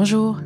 Bonjour 0.00 0.38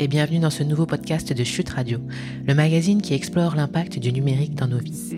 et 0.00 0.08
bienvenue 0.08 0.40
dans 0.40 0.50
ce 0.50 0.64
nouveau 0.64 0.84
podcast 0.84 1.32
de 1.32 1.44
Chute 1.44 1.68
Radio, 1.68 2.00
le 2.44 2.56
magazine 2.56 3.00
qui 3.00 3.14
explore 3.14 3.54
l'impact 3.54 4.00
du 4.00 4.12
numérique 4.12 4.56
dans 4.56 4.66
nos 4.66 4.80
vies. 4.80 5.14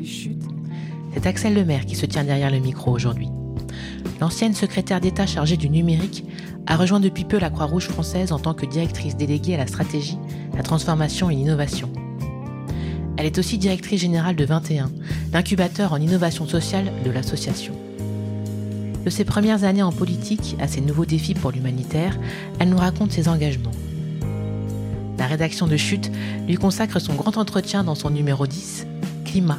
C'est 1.15 1.27
Axel 1.27 1.55
Lemaire 1.55 1.87
qui 1.87 1.97
se 1.97 2.05
tient 2.05 2.25
derrière 2.25 2.51
le 2.51 2.59
micro 2.59 2.93
aujourd'hui. 2.93 3.31
L'ancienne 4.21 4.53
secrétaire 4.53 5.01
d'État 5.01 5.27
chargée 5.27 5.57
du 5.57 5.71
numérique 5.71 6.27
a 6.67 6.77
rejoint 6.77 7.01
depuis 7.01 7.25
peu 7.25 7.39
la 7.39 7.49
Croix-Rouge 7.49 7.89
française 7.89 8.31
en 8.31 8.39
tant 8.39 8.53
que 8.53 8.67
directrice 8.67 9.17
déléguée 9.17 9.55
à 9.55 9.59
la 9.59 9.67
stratégie, 9.67 10.19
la 10.55 10.63
transformation 10.63 11.31
et 11.31 11.35
l'innovation. 11.35 11.91
Elle 13.17 13.25
est 13.25 13.39
aussi 13.39 13.57
directrice 13.57 14.03
générale 14.03 14.37
de 14.37 14.45
21, 14.45 14.91
l'incubateur 15.33 15.95
en 15.95 15.97
innovation 15.97 16.47
sociale 16.47 16.93
de 17.07 17.11
l'association. 17.11 17.73
De 19.05 19.11
ses 19.11 19.25
premières 19.25 19.65
années 19.65 19.83
en 19.83 19.93
politique 19.93 20.57
à 20.61 20.69
ses 20.69 20.81
nouveaux 20.81 21.05
défis 21.05 21.35
pour 21.35 21.51
l'humanitaire, 21.51 22.19
elle 22.59 22.69
nous 22.69 22.79
raconte 22.79 23.13
ses 23.13 23.29
engagements. 23.29 23.73
La 25.19 25.27
rédaction 25.27 25.67
de 25.67 25.77
Chute 25.77 26.11
lui 26.47 26.57
consacre 26.57 27.01
son 27.01 27.15
grand 27.15 27.37
entretien 27.37 27.85
dans 27.85 27.95
son 27.95 28.11
numéro 28.11 28.47
10, 28.47 28.87
Climat. 29.25 29.59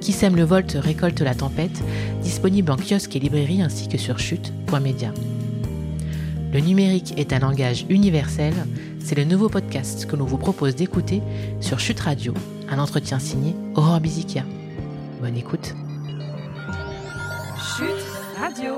Qui 0.00 0.12
sème 0.12 0.36
le 0.36 0.42
volte 0.42 0.76
récolte 0.78 1.20
la 1.20 1.34
tempête, 1.34 1.82
disponible 2.22 2.72
en 2.72 2.76
kiosque 2.76 3.14
et 3.14 3.20
librairie 3.20 3.62
ainsi 3.62 3.88
que 3.88 3.98
sur 3.98 4.18
chute.media. 4.18 5.12
Le 6.52 6.60
numérique 6.60 7.14
est 7.16 7.32
un 7.32 7.38
langage 7.38 7.86
universel, 7.88 8.52
c'est 9.00 9.14
le 9.14 9.24
nouveau 9.24 9.48
podcast 9.48 10.06
que 10.06 10.16
l'on 10.16 10.24
vous 10.24 10.38
propose 10.38 10.74
d'écouter 10.74 11.22
sur 11.60 11.78
Chute 11.78 12.00
Radio, 12.00 12.34
un 12.68 12.78
entretien 12.78 13.18
signé 13.18 13.54
Aurore 13.74 14.00
Bizikia. 14.00 14.44
Bonne 15.20 15.36
écoute. 15.36 15.74
Radio. 18.42 18.76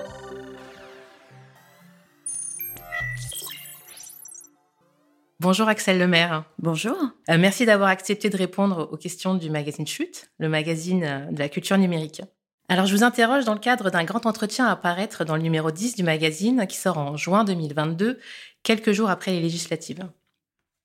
Bonjour 5.41 5.69
Axel 5.69 5.99
Lemaire. 5.99 6.45
Bonjour. 6.59 6.95
Euh, 7.31 7.39
merci 7.39 7.65
d'avoir 7.65 7.89
accepté 7.89 8.29
de 8.29 8.37
répondre 8.37 8.91
aux 8.93 8.99
questions 8.99 9.35
du 9.35 9.49
magazine 9.49 9.87
Chute, 9.87 10.31
le 10.39 10.51
magazine 10.51 11.05
euh, 11.05 11.33
de 11.33 11.39
la 11.39 11.49
culture 11.49 11.79
numérique. 11.79 12.21
Alors 12.69 12.85
je 12.85 12.95
vous 12.95 13.05
interroge 13.05 13.47
dans 13.47 13.55
le 13.55 13.59
cadre 13.59 13.89
d'un 13.89 14.05
grand 14.05 14.27
entretien 14.27 14.67
à 14.67 14.73
apparaître 14.73 15.25
dans 15.25 15.35
le 15.35 15.41
numéro 15.41 15.71
10 15.71 15.97
du 15.97 16.03
magazine 16.03 16.67
qui 16.67 16.77
sort 16.77 16.99
en 16.99 17.17
juin 17.17 17.45
2022, 17.45 18.19
quelques 18.65 18.93
jours 18.93 19.09
après 19.09 19.31
les 19.31 19.41
législatives. 19.41 20.07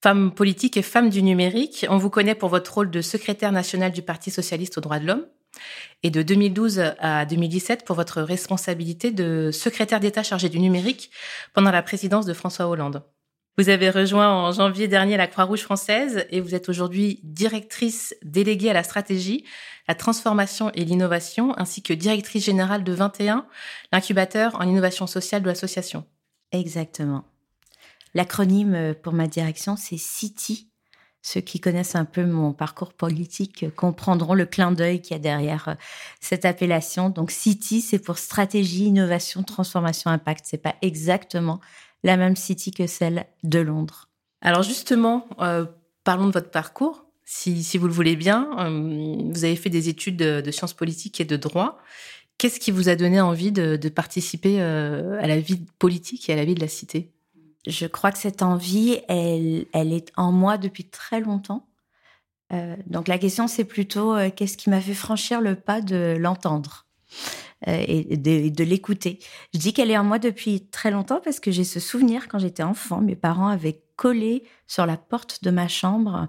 Femme 0.01 0.33
politique 0.33 0.77
et 0.77 0.83
femme 0.83 1.09
du 1.09 1.21
numérique, 1.21 1.85
on 1.89 1.97
vous 1.97 2.09
connaît 2.09 2.33
pour 2.33 2.47
votre 2.47 2.75
rôle 2.75 2.91
de 2.91 3.01
secrétaire 3.01 3.51
national 3.51 3.91
du 3.91 4.03
Parti 4.03 4.31
socialiste 4.31 4.77
aux 4.77 4.81
droits 4.81 4.99
de 4.99 5.07
l'homme 5.07 5.25
et 6.03 6.11
de 6.11 6.21
2012 6.21 6.93
à 6.99 7.25
2017 7.25 7.85
pour 7.85 7.95
votre 7.95 8.21
responsabilité 8.21 9.11
de 9.11 9.51
secrétaire 9.51 9.99
d'État 9.99 10.23
chargé 10.23 10.49
du 10.49 10.59
numérique 10.59 11.11
pendant 11.53 11.71
la 11.71 11.81
présidence 11.81 12.25
de 12.25 12.33
François 12.33 12.67
Hollande. 12.67 13.03
Vous 13.57 13.67
avez 13.67 13.89
rejoint 13.89 14.31
en 14.31 14.53
janvier 14.53 14.87
dernier 14.87 15.17
la 15.17 15.27
Croix-Rouge 15.27 15.63
française 15.63 16.25
et 16.29 16.39
vous 16.39 16.55
êtes 16.55 16.69
aujourd'hui 16.69 17.19
directrice 17.23 18.15
déléguée 18.23 18.69
à 18.69 18.73
la 18.73 18.83
stratégie, 18.83 19.43
la 19.89 19.95
transformation 19.95 20.71
et 20.75 20.85
l'innovation, 20.85 21.53
ainsi 21.57 21.83
que 21.83 21.91
directrice 21.91 22.45
générale 22.45 22.85
de 22.85 22.93
21, 22.93 23.45
l'incubateur 23.91 24.55
en 24.55 24.63
innovation 24.63 25.07
sociale 25.07 25.41
de 25.41 25.47
l'association. 25.47 26.05
Exactement. 26.53 27.25
L'acronyme 28.13 28.95
pour 29.03 29.11
ma 29.11 29.27
direction, 29.27 29.75
c'est 29.75 29.97
CITI. 29.97 30.68
Ceux 31.21 31.41
qui 31.41 31.59
connaissent 31.59 31.95
un 31.95 32.05
peu 32.05 32.25
mon 32.25 32.53
parcours 32.53 32.93
politique 32.93 33.65
comprendront 33.75 34.33
le 34.33 34.45
clin 34.45 34.71
d'œil 34.71 35.01
qu'il 35.01 35.15
y 35.15 35.19
a 35.19 35.21
derrière 35.21 35.75
cette 36.21 36.45
appellation. 36.45 37.09
Donc 37.09 37.31
CITI, 37.31 37.81
c'est 37.81 37.99
pour 37.99 38.17
stratégie, 38.17 38.85
innovation, 38.85 39.43
transformation, 39.43 40.11
impact. 40.11 40.45
C'est 40.47 40.57
pas 40.57 40.75
exactement 40.81 41.59
la 42.03 42.17
même 42.17 42.35
City 42.35 42.71
que 42.71 42.87
celle 42.87 43.25
de 43.43 43.59
Londres. 43.59 44.07
Alors 44.41 44.63
justement, 44.63 45.27
euh, 45.39 45.65
parlons 46.03 46.27
de 46.27 46.31
votre 46.31 46.51
parcours. 46.51 47.05
Si, 47.25 47.77
vous 47.77 47.87
le 47.87 47.93
voulez 47.93 48.15
bien, 48.15 48.49
euh, 48.57 49.29
vous 49.31 49.43
avez 49.43 49.55
fait 49.55 49.69
des 49.69 49.87
études 49.87 50.17
de, 50.17 50.51
sciences 50.51 50.73
politiques 50.73 51.21
et 51.21 51.25
de 51.25 51.37
droit. 51.37 51.77
Qu'est-ce 52.39 52.59
qui 52.59 52.71
vous 52.71 52.89
a 52.89 52.95
donné 52.95 53.21
envie 53.21 53.51
de, 53.51 53.77
participer 53.89 54.61
euh, 54.61 55.19
à 55.21 55.27
la 55.27 55.39
vie 55.39 55.61
politique 55.77 56.27
et 56.29 56.33
à 56.33 56.35
la 56.35 56.45
vie 56.45 56.55
de 56.55 56.61
la 56.61 56.67
cité? 56.67 57.11
Je 57.69 57.85
crois 57.85 58.11
que 58.11 58.17
cette 58.17 58.41
envie, 58.41 58.99
elle, 59.07 59.65
elle 59.73 59.93
est 59.93 60.11
en 60.17 60.31
moi 60.31 60.57
depuis 60.57 60.85
très 60.85 61.19
longtemps. 61.21 61.67
Euh, 62.51 62.75
donc 62.87 63.07
la 63.07 63.17
question, 63.17 63.47
c'est 63.47 63.63
plutôt 63.63 64.15
qu'est-ce 64.35 64.57
qui 64.57 64.69
m'a 64.69 64.81
fait 64.81 64.93
franchir 64.93 65.39
le 65.39 65.55
pas 65.55 65.81
de 65.81 66.17
l'entendre 66.19 66.87
euh, 67.67 67.83
et 67.87 68.17
de, 68.17 68.63
l'écouter? 68.63 69.19
Je 69.53 69.59
dis 69.59 69.73
qu'elle 69.73 69.91
est 69.91 69.97
en 69.97 70.03
moi 70.03 70.19
depuis 70.19 70.67
très 70.67 70.91
longtemps 70.91 71.21
parce 71.23 71.39
que 71.39 71.51
j'ai 71.51 71.63
ce 71.63 71.79
souvenir 71.79 72.27
quand 72.27 72.39
j'étais 72.39 72.63
enfant, 72.63 73.01
mes 73.01 73.15
parents 73.15 73.47
avaient 73.47 73.81
collé 73.95 74.43
sur 74.65 74.85
la 74.85 74.97
porte 74.97 75.43
de 75.43 75.51
ma 75.51 75.67
chambre 75.67 76.27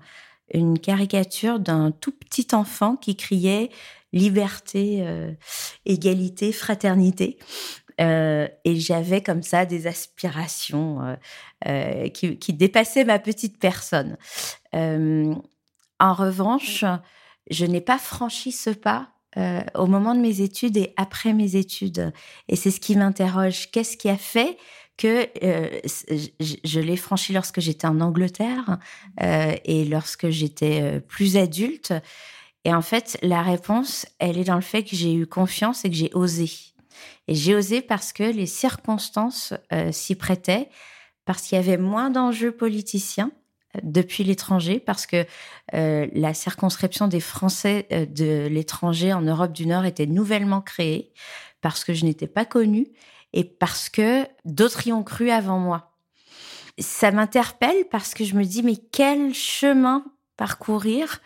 une 0.52 0.78
caricature 0.78 1.60
d'un 1.60 1.92
tout 1.92 2.12
petit 2.12 2.48
enfant 2.52 2.96
qui 2.96 3.16
criait 3.16 3.70
liberté, 4.12 4.98
euh, 5.02 5.32
égalité, 5.86 6.52
fraternité. 6.52 7.38
Euh, 8.00 8.48
et 8.64 8.76
j'avais 8.76 9.22
comme 9.22 9.42
ça 9.42 9.66
des 9.66 9.86
aspirations 9.86 11.18
qui, 12.14 12.38
qui, 12.38 12.52
dépassaient 12.52 13.04
ma 13.04 13.18
petite 13.18 13.58
personne. 13.58 14.16
en 14.72 16.14
revanche, 16.14 16.84
je 17.50 17.66
n'ai 17.66 17.80
pas 17.80 17.98
franchi 17.98 18.52
ce 18.52 18.70
pas 18.70 19.10
euh, 19.36 19.60
au 19.76 19.86
moment 19.86 20.16
de 20.16 20.20
mes 20.20 20.40
études 20.40 20.76
et 20.76 20.92
après 20.96 21.32
mes 21.32 21.54
études. 21.54 22.12
Et 22.48 22.56
c'est 22.56 22.72
ce 22.72 22.80
qui 22.80 22.96
m'interroge. 22.96 23.70
Qu'est-ce 23.70 23.96
qui 23.96 24.08
a 24.08 24.16
fait 24.16 24.56
que 24.96 25.28
euh, 25.44 25.80
je, 26.64 26.80
l'ai 26.80 26.96
franchi 26.96 27.32
lorsque 27.32 27.60
j'étais 27.60 27.86
en 27.86 28.00
Angleterre 28.00 28.78
euh, 29.22 29.54
et 29.64 29.84
lorsque 29.84 30.30
j'étais 30.30 31.00
plus 31.06 31.36
adulte? 31.36 31.92
Et 32.64 32.74
en 32.74 32.82
fait, 32.82 33.18
la 33.22 33.42
réponse, 33.42 34.04
elle 34.18 34.36
est 34.36 34.44
dans 34.44 34.56
le 34.56 34.60
fait 34.62 34.82
que 34.82 34.96
j'ai 34.96 35.14
eu 35.14 35.28
confiance 35.28 35.84
et 35.84 35.90
que 35.90 35.96
j'ai 35.96 36.10
osé. 36.12 36.50
Et 37.30 37.34
j'ai 37.34 37.54
osé 37.54 37.80
parce 37.80 38.12
que 38.12 38.24
les 38.24 38.44
circonstances 38.44 39.54
s'y 39.92 40.16
prêtaient, 40.16 40.68
parce 41.24 41.42
qu'il 41.42 41.56
y 41.56 41.58
avait 41.58 41.78
moins 41.78 42.10
d'enjeux 42.10 42.52
politiciens 42.52 43.30
depuis 43.82 44.24
l'étranger 44.24 44.80
parce 44.80 45.06
que 45.06 45.24
euh, 45.74 46.06
la 46.12 46.34
circonscription 46.34 47.06
des 47.06 47.20
Français 47.20 47.86
euh, 47.92 48.06
de 48.06 48.48
l'étranger 48.48 49.12
en 49.12 49.22
Europe 49.22 49.52
du 49.52 49.66
Nord 49.66 49.84
était 49.84 50.06
nouvellement 50.06 50.60
créée, 50.60 51.12
parce 51.60 51.84
que 51.84 51.94
je 51.94 52.04
n'étais 52.04 52.26
pas 52.26 52.44
connue 52.44 52.88
et 53.32 53.44
parce 53.44 53.88
que 53.88 54.26
d'autres 54.44 54.86
y 54.86 54.92
ont 54.92 55.04
cru 55.04 55.30
avant 55.30 55.58
moi. 55.58 55.92
Ça 56.78 57.10
m'interpelle 57.12 57.84
parce 57.90 58.14
que 58.14 58.24
je 58.24 58.34
me 58.34 58.44
dis, 58.44 58.62
mais 58.62 58.76
quel 58.76 59.34
chemin 59.34 60.04
parcourir 60.36 61.20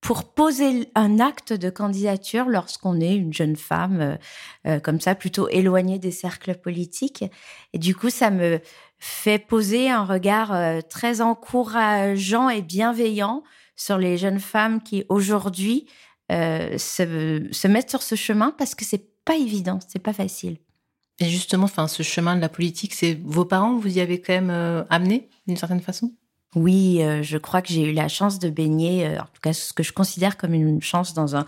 pour 0.00 0.32
poser 0.32 0.90
un 0.94 1.18
acte 1.18 1.52
de 1.52 1.70
candidature 1.70 2.48
lorsqu'on 2.48 3.00
est 3.00 3.16
une 3.16 3.32
jeune 3.32 3.56
femme 3.56 4.18
euh, 4.66 4.80
comme 4.80 5.00
ça, 5.00 5.14
plutôt 5.14 5.48
éloignée 5.48 5.98
des 5.98 6.12
cercles 6.12 6.54
politiques. 6.54 7.24
Et 7.72 7.78
du 7.78 7.94
coup, 7.94 8.10
ça 8.10 8.30
me 8.30 8.60
fait 8.98 9.38
poser 9.38 9.90
un 9.90 10.04
regard 10.04 10.52
euh, 10.52 10.80
très 10.80 11.20
encourageant 11.20 12.48
et 12.48 12.62
bienveillant 12.62 13.42
sur 13.76 13.98
les 13.98 14.18
jeunes 14.18 14.40
femmes 14.40 14.82
qui 14.82 15.04
aujourd'hui 15.08 15.86
euh, 16.30 16.76
se, 16.78 17.66
mettent 17.68 17.90
sur 17.90 18.02
ce 18.02 18.14
chemin 18.16 18.50
parce 18.50 18.74
que 18.74 18.84
c'est 18.84 19.24
pas 19.24 19.36
évident, 19.36 19.78
c'est 19.86 20.02
pas 20.02 20.12
facile. 20.12 20.58
Et 21.20 21.26
justement, 21.26 21.64
enfin, 21.64 21.88
ce 21.88 22.02
chemin 22.02 22.36
de 22.36 22.40
la 22.40 22.48
politique, 22.48 22.94
c'est 22.94 23.18
vos 23.24 23.44
parents 23.44 23.76
vous 23.76 23.96
y 23.96 24.00
avez 24.00 24.20
quand 24.20 24.34
même 24.34 24.50
euh, 24.50 24.84
amené 24.90 25.28
d'une 25.46 25.56
certaine 25.56 25.80
façon? 25.80 26.12
Oui, 26.54 27.02
euh, 27.02 27.22
je 27.22 27.36
crois 27.36 27.60
que 27.60 27.68
j'ai 27.68 27.82
eu 27.90 27.92
la 27.92 28.08
chance 28.08 28.38
de 28.38 28.48
baigner, 28.48 29.06
euh, 29.06 29.20
en 29.20 29.26
tout 29.26 29.40
cas 29.42 29.52
ce 29.52 29.74
que 29.74 29.82
je 29.82 29.92
considère 29.92 30.38
comme 30.38 30.54
une 30.54 30.80
chance 30.80 31.12
dans 31.12 31.36
un, 31.36 31.44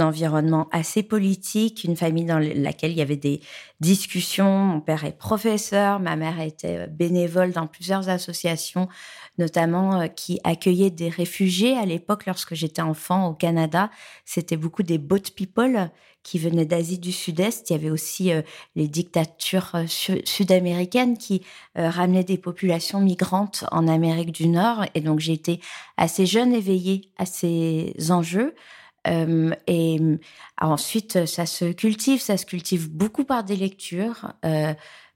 environnement 0.00 0.68
assez 0.72 1.02
politique, 1.02 1.84
une 1.84 1.96
famille 1.96 2.24
dans 2.24 2.38
laquelle 2.38 2.92
il 2.92 2.98
y 2.98 3.02
avait 3.02 3.16
des 3.16 3.40
discussions. 3.80 4.58
Mon 4.58 4.80
père 4.80 5.04
est 5.04 5.16
professeur, 5.16 6.00
ma 6.00 6.16
mère 6.16 6.40
était 6.40 6.78
euh, 6.78 6.86
bénévole 6.86 7.52
dans 7.52 7.66
plusieurs 7.66 8.08
associations, 8.08 8.88
notamment 9.38 10.08
qui 10.08 10.40
accueillaient 10.44 10.90
des 10.90 11.08
réfugiés. 11.08 11.76
À 11.76 11.84
l'époque, 11.84 12.26
lorsque 12.26 12.54
j'étais 12.54 12.82
enfant 12.82 13.28
au 13.28 13.34
Canada, 13.34 13.90
c'était 14.24 14.56
beaucoup 14.56 14.82
des 14.82 14.98
boat 14.98 15.30
people 15.36 15.90
qui 16.22 16.38
venaient 16.38 16.64
d'Asie 16.64 16.98
du 16.98 17.12
Sud-Est. 17.12 17.70
Il 17.70 17.72
y 17.72 17.76
avait 17.76 17.90
aussi 17.90 18.32
euh, 18.32 18.42
les 18.76 18.88
dictatures 18.88 19.72
euh, 19.74 19.86
sud-américaines 19.86 21.18
qui 21.18 21.42
euh, 21.78 21.88
ramenaient 21.90 22.24
des 22.24 22.38
populations 22.38 23.00
migrantes 23.00 23.64
en 23.72 23.88
Amérique 23.88 24.32
du 24.32 24.48
Nord. 24.48 24.84
Et 24.94 25.00
donc 25.00 25.20
j'ai 25.20 25.32
été 25.32 25.60
assez 25.96 26.26
jeune 26.26 26.52
éveillée 26.52 27.10
à 27.18 27.26
ces 27.26 27.94
enjeux. 28.10 28.54
Et 29.06 30.00
ensuite, 30.60 31.26
ça 31.26 31.46
se 31.46 31.72
cultive, 31.72 32.20
ça 32.20 32.36
se 32.36 32.46
cultive 32.46 32.90
beaucoup 32.90 33.24
par 33.24 33.44
des 33.44 33.56
lectures, 33.56 34.32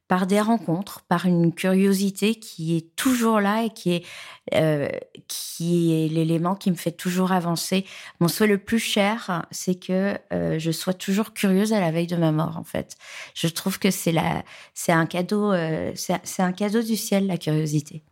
par 0.08 0.26
des 0.26 0.40
rencontres, 0.40 1.02
par 1.08 1.26
une 1.26 1.52
curiosité 1.52 2.36
qui 2.36 2.76
est 2.76 2.94
toujours 2.96 3.40
là 3.40 3.64
et 3.64 3.70
qui 3.70 3.94
est, 3.94 5.10
qui 5.28 5.92
est 5.94 6.08
l'élément 6.08 6.54
qui 6.54 6.70
me 6.70 6.76
fait 6.76 6.92
toujours 6.92 7.32
avancer. 7.32 7.84
Mon 8.20 8.28
souhait 8.28 8.46
le 8.46 8.58
plus 8.58 8.78
cher, 8.78 9.46
c'est 9.50 9.74
que 9.74 10.18
je 10.30 10.70
sois 10.70 10.94
toujours 10.94 11.32
curieuse 11.32 11.72
à 11.72 11.80
la 11.80 11.90
veille 11.90 12.06
de 12.06 12.16
ma 12.16 12.32
mort, 12.32 12.56
en 12.56 12.64
fait. 12.64 12.96
Je 13.34 13.48
trouve 13.48 13.78
que 13.78 13.90
c'est 13.90 14.16
un 14.18 15.06
euh, 15.32 15.92
c'est 15.94 16.42
un 16.42 16.52
cadeau 16.52 16.82
du 16.82 16.96
ciel, 16.96 17.26
la 17.26 17.38
curiosité. 17.38 18.02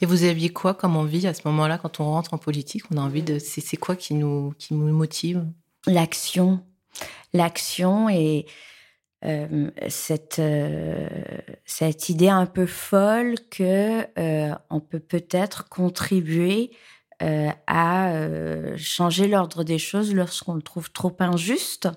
Et 0.00 0.06
vous 0.06 0.24
aviez 0.24 0.50
quoi 0.50 0.74
comme 0.74 0.96
envie 0.96 1.26
à 1.26 1.34
ce 1.34 1.42
moment-là 1.46 1.78
quand 1.78 2.00
on 2.00 2.04
rentre 2.04 2.34
en 2.34 2.38
politique? 2.38 2.82
On 2.92 2.96
a 2.96 3.00
envie 3.00 3.22
de. 3.22 3.38
C'est 3.38 3.76
quoi 3.76 3.96
qui 3.96 4.14
nous, 4.14 4.54
qui 4.58 4.74
nous 4.74 4.92
motive? 4.92 5.44
L'action. 5.86 6.60
L'action 7.32 8.08
et 8.08 8.46
euh, 9.24 9.68
cette, 9.88 10.38
euh, 10.38 11.08
cette 11.64 12.08
idée 12.08 12.28
un 12.28 12.46
peu 12.46 12.66
folle 12.66 13.34
que 13.50 14.06
euh, 14.16 14.54
peut 14.90 15.00
peut-être 15.00 15.68
contribuer 15.68 16.70
à 17.66 18.12
changer 18.76 19.26
l'ordre 19.26 19.64
des 19.64 19.78
choses 19.78 20.14
lorsqu'on 20.14 20.54
le 20.54 20.62
trouve 20.62 20.92
trop 20.92 21.16
injuste. 21.18 21.88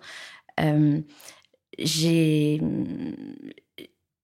j'ai 1.77 2.59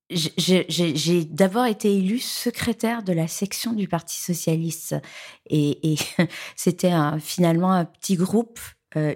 j'ai 0.10 1.26
d'abord 1.26 1.66
été 1.66 1.98
élue 1.98 2.20
secrétaire 2.20 3.04
de 3.04 3.14
la 3.14 3.28
section 3.28 3.74
du 3.74 3.88
Parti 3.88 4.20
socialiste. 4.20 4.96
Et, 5.50 5.98
c'était 6.56 6.94
finalement 7.20 7.72
un 7.72 7.86
petit 7.86 8.16
groupe 8.16 8.60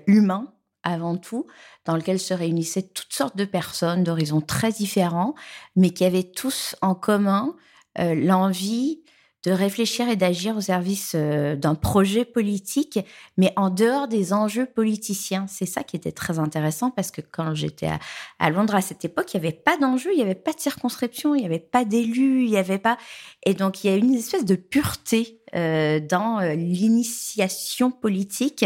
humain 0.05 0.53
avant 0.83 1.17
tout, 1.17 1.47
dans 1.85 1.95
lequel 1.95 2.19
se 2.19 2.33
réunissaient 2.33 2.81
toutes 2.81 3.13
sortes 3.13 3.37
de 3.37 3.45
personnes 3.45 4.03
d'horizons 4.03 4.41
très 4.41 4.71
différents, 4.71 5.35
mais 5.75 5.91
qui 5.91 6.05
avaient 6.05 6.23
tous 6.23 6.75
en 6.81 6.95
commun 6.95 7.55
euh, 7.99 8.15
l'envie 8.15 9.03
de 9.43 9.51
réfléchir 9.51 10.07
et 10.07 10.15
d'agir 10.15 10.55
au 10.55 10.61
service 10.61 11.13
euh, 11.15 11.55
d'un 11.55 11.73
projet 11.73 12.25
politique, 12.25 12.99
mais 13.37 13.51
en 13.55 13.71
dehors 13.71 14.07
des 14.07 14.33
enjeux 14.33 14.67
politiciens. 14.67 15.45
C'est 15.47 15.65
ça 15.65 15.83
qui 15.83 15.95
était 15.95 16.11
très 16.11 16.37
intéressant 16.37 16.91
parce 16.91 17.09
que 17.09 17.21
quand 17.21 17.55
j'étais 17.55 17.89
à, 18.37 18.49
Londres 18.51 18.75
à 18.75 18.81
cette 18.81 19.03
époque, 19.03 19.33
il 19.33 19.39
n'y 19.39 19.47
avait 19.47 19.57
pas 19.57 19.77
d'enjeu, 19.77 20.11
il 20.13 20.17
n'y 20.17 20.21
avait 20.21 20.35
pas 20.35 20.53
de 20.53 20.59
circonscription, 20.59 21.33
il 21.33 21.39
n'y 21.39 21.47
avait 21.47 21.59
pas 21.59 21.85
d'élus, 21.85 22.43
il 22.43 22.51
n'y 22.51 22.57
avait 22.57 22.77
pas. 22.77 22.97
Et 23.43 23.55
donc 23.55 23.83
il 23.83 23.89
y 23.89 23.93
a 23.93 23.97
une 23.97 24.13
espèce 24.13 24.45
de 24.45 24.55
pureté 24.55 25.41
euh, 25.55 25.99
dans 25.99 26.39
euh, 26.39 26.53
l'initiation 26.53 27.89
politique 27.89 28.65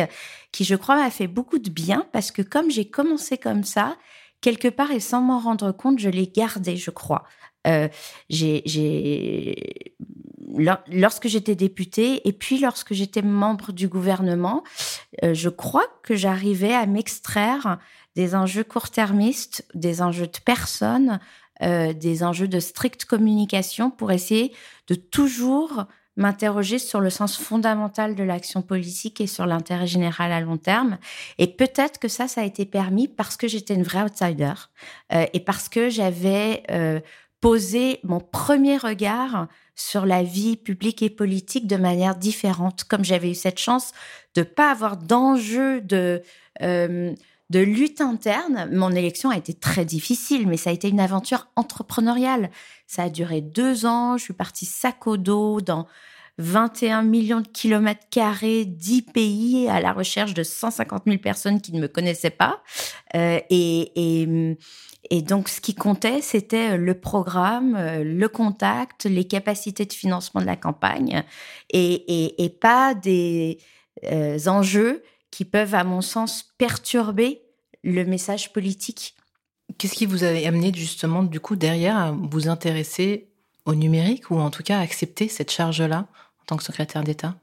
qui, 0.51 0.65
je 0.65 0.75
crois, 0.75 0.97
m'a 0.97 1.09
fait 1.09 1.27
beaucoup 1.27 1.59
de 1.59 1.69
bien 1.69 2.05
parce 2.11 2.31
que 2.31 2.41
comme 2.41 2.69
j'ai 2.69 2.85
commencé 2.85 3.37
comme 3.37 3.63
ça, 3.63 3.95
quelque 4.41 4.67
part 4.67 4.91
et 4.91 4.99
sans 4.99 5.21
m'en 5.21 5.39
rendre 5.39 5.71
compte, 5.71 5.99
je 5.99 6.09
l'ai 6.09 6.27
gardé, 6.27 6.75
je 6.75 6.91
crois. 6.91 7.23
J'ai, 8.29 8.61
lorsque 10.87 11.27
j'étais 11.27 11.55
députée 11.55 12.27
et 12.27 12.33
puis 12.33 12.59
lorsque 12.59 12.93
j'étais 12.93 13.21
membre 13.21 13.71
du 13.71 13.87
gouvernement, 13.87 14.63
euh, 15.23 15.33
je 15.33 15.49
crois 15.49 15.85
que 16.03 16.15
j'arrivais 16.15 16.73
à 16.73 16.85
m'extraire 16.85 17.79
des 18.15 18.35
enjeux 18.35 18.63
court-termistes, 18.63 19.65
des 19.73 20.01
enjeux 20.01 20.27
de 20.27 20.39
personnes, 20.43 21.19
euh, 21.61 21.93
des 21.93 22.23
enjeux 22.23 22.47
de 22.47 22.59
stricte 22.59 23.05
communication 23.05 23.89
pour 23.89 24.11
essayer 24.11 24.53
de 24.87 24.95
toujours 24.95 25.85
m'interroger 26.17 26.79
sur 26.79 27.01
le 27.01 27.09
sens 27.09 27.35
fondamental 27.35 28.15
de 28.15 28.23
l'action 28.23 28.61
politique 28.61 29.19
et 29.19 29.27
sur 29.27 29.45
l'intérêt 29.45 29.87
général 29.87 30.31
à 30.31 30.39
long 30.39 30.55
terme. 30.55 30.97
Et 31.37 31.47
peut-être 31.47 31.99
que 31.99 32.07
ça, 32.07 32.29
ça 32.29 32.41
a 32.41 32.45
été 32.45 32.65
permis 32.65 33.09
parce 33.09 33.35
que 33.35 33.49
j'étais 33.49 33.73
une 33.73 33.83
vraie 33.83 34.03
outsider 34.03 34.53
euh, 35.11 35.25
et 35.33 35.41
parce 35.41 35.67
que 35.67 35.89
j'avais 35.89 36.63
posé 37.41 37.99
mon 38.03 38.21
premier 38.21 38.77
regard 38.77 39.47
sur 39.75 40.05
la 40.05 40.23
vie 40.23 40.57
publique 40.57 41.01
et 41.01 41.09
politique 41.09 41.67
de 41.67 41.75
manière 41.75 42.15
différente, 42.15 42.85
comme 42.85 43.03
j'avais 43.03 43.31
eu 43.31 43.35
cette 43.35 43.59
chance 43.59 43.91
de 44.35 44.43
pas 44.43 44.71
avoir 44.71 44.97
d'enjeu 44.97 45.81
de 45.81 46.21
euh, 46.61 47.13
de 47.49 47.59
lutte 47.59 48.01
interne. 48.01 48.69
Mon 48.71 48.91
élection 48.91 49.29
a 49.29 49.37
été 49.37 49.53
très 49.53 49.85
difficile, 49.85 50.47
mais 50.47 50.57
ça 50.57 50.71
a 50.71 50.73
été 50.73 50.89
une 50.89 50.99
aventure 50.99 51.47
entrepreneuriale. 51.55 52.49
Ça 52.87 53.03
a 53.03 53.09
duré 53.09 53.41
deux 53.41 53.85
ans. 53.85 54.17
Je 54.17 54.23
suis 54.23 54.33
partie 54.33 54.65
sac 54.65 55.05
au 55.05 55.17
dos 55.17 55.61
dans 55.61 55.87
21 56.37 57.03
millions 57.03 57.41
de 57.41 57.47
kilomètres 57.47 58.07
carrés, 58.09 58.65
10 58.65 59.03
pays 59.03 59.69
à 59.69 59.79
la 59.79 59.93
recherche 59.93 60.33
de 60.33 60.43
150 60.43 61.03
000 61.05 61.17
personnes 61.19 61.61
qui 61.61 61.71
ne 61.71 61.79
me 61.79 61.87
connaissaient 61.87 62.29
pas. 62.29 62.61
Euh, 63.15 63.39
et, 63.49 63.91
et, 63.95 64.57
et 65.09 65.21
donc, 65.21 65.49
ce 65.49 65.61
qui 65.61 65.75
comptait, 65.75 66.21
c'était 66.21 66.77
le 66.77 66.93
programme, 66.99 67.77
le 68.01 68.27
contact, 68.27 69.05
les 69.05 69.25
capacités 69.25 69.85
de 69.85 69.93
financement 69.93 70.41
de 70.41 70.45
la 70.45 70.55
campagne 70.55 71.23
et, 71.69 71.93
et, 71.93 72.43
et 72.43 72.49
pas 72.49 72.93
des 72.95 73.59
euh, 74.03 74.39
enjeux 74.47 75.03
qui 75.31 75.45
peuvent, 75.45 75.75
à 75.75 75.83
mon 75.83 76.01
sens, 76.01 76.53
perturber 76.57 77.41
le 77.83 78.03
message 78.05 78.51
politique. 78.53 79.15
Qu'est-ce 79.77 79.95
qui 79.95 80.05
vous 80.05 80.23
a 80.23 80.27
amené 80.27 80.71
justement, 80.73 81.23
du 81.23 81.39
coup, 81.39 81.55
derrière, 81.55 81.97
à 81.97 82.11
vous 82.11 82.47
intéresser 82.47 83.27
au 83.65 83.75
numérique 83.75 84.31
ou 84.31 84.37
en 84.37 84.49
tout 84.49 84.63
cas 84.63 84.79
à 84.79 84.81
accepter 84.81 85.27
cette 85.27 85.51
charge-là 85.51 86.07
en 86.41 86.45
tant 86.45 86.57
que 86.57 86.63
secrétaire 86.63 87.03
d'État? 87.03 87.35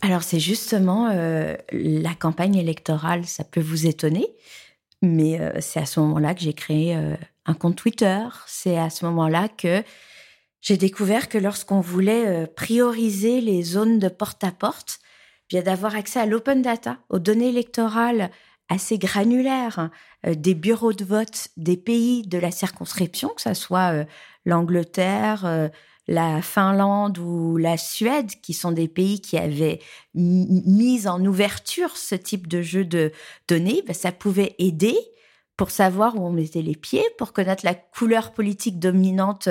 Alors, 0.00 0.22
c'est 0.22 0.40
justement 0.40 1.08
euh, 1.10 1.56
la 1.72 2.14
campagne 2.14 2.56
électorale, 2.56 3.26
ça 3.26 3.44
peut 3.44 3.60
vous 3.60 3.86
étonner, 3.86 4.26
mais 5.02 5.40
euh, 5.40 5.52
c'est 5.60 5.80
à 5.80 5.86
ce 5.86 6.00
moment-là 6.00 6.34
que 6.34 6.40
j'ai 6.40 6.54
créé 6.54 6.96
euh, 6.96 7.14
un 7.46 7.54
compte 7.54 7.76
Twitter. 7.76 8.20
C'est 8.46 8.78
à 8.78 8.90
ce 8.90 9.04
moment-là 9.06 9.48
que 9.48 9.82
j'ai 10.60 10.76
découvert 10.76 11.28
que 11.28 11.38
lorsqu'on 11.38 11.80
voulait 11.80 12.26
euh, 12.26 12.46
prioriser 12.46 13.40
les 13.40 13.62
zones 13.62 13.98
de 13.98 14.08
porte-à-porte, 14.08 14.98
bien 15.48 15.62
d'avoir 15.62 15.94
accès 15.94 16.20
à 16.20 16.26
l'open 16.26 16.62
data, 16.62 16.98
aux 17.08 17.18
données 17.18 17.48
électorales 17.48 18.30
assez 18.68 18.98
granulaires 18.98 19.88
des 20.26 20.52
bureaux 20.52 20.92
de 20.92 21.02
vote 21.02 21.48
des 21.56 21.78
pays 21.78 22.20
de 22.20 22.36
la 22.36 22.50
circonscription, 22.50 23.30
que 23.30 23.40
ce 23.40 23.54
soit 23.54 24.04
l'Angleterre, 24.44 25.70
la 26.08 26.40
Finlande 26.40 27.18
ou 27.18 27.58
la 27.58 27.76
Suède, 27.76 28.30
qui 28.42 28.54
sont 28.54 28.72
des 28.72 28.88
pays 28.88 29.20
qui 29.20 29.36
avaient 29.36 29.80
mis 30.14 31.06
en 31.06 31.24
ouverture 31.24 31.96
ce 31.96 32.14
type 32.14 32.48
de 32.48 32.62
jeu 32.62 32.84
de 32.84 33.12
données, 33.46 33.82
ben, 33.86 33.92
ça 33.92 34.10
pouvait 34.10 34.56
aider 34.58 34.96
pour 35.56 35.70
savoir 35.70 36.16
où 36.16 36.26
on 36.26 36.32
mettait 36.32 36.62
les 36.62 36.76
pieds, 36.76 37.04
pour 37.18 37.32
connaître 37.32 37.64
la 37.64 37.74
couleur 37.74 38.32
politique 38.32 38.78
dominante 38.78 39.48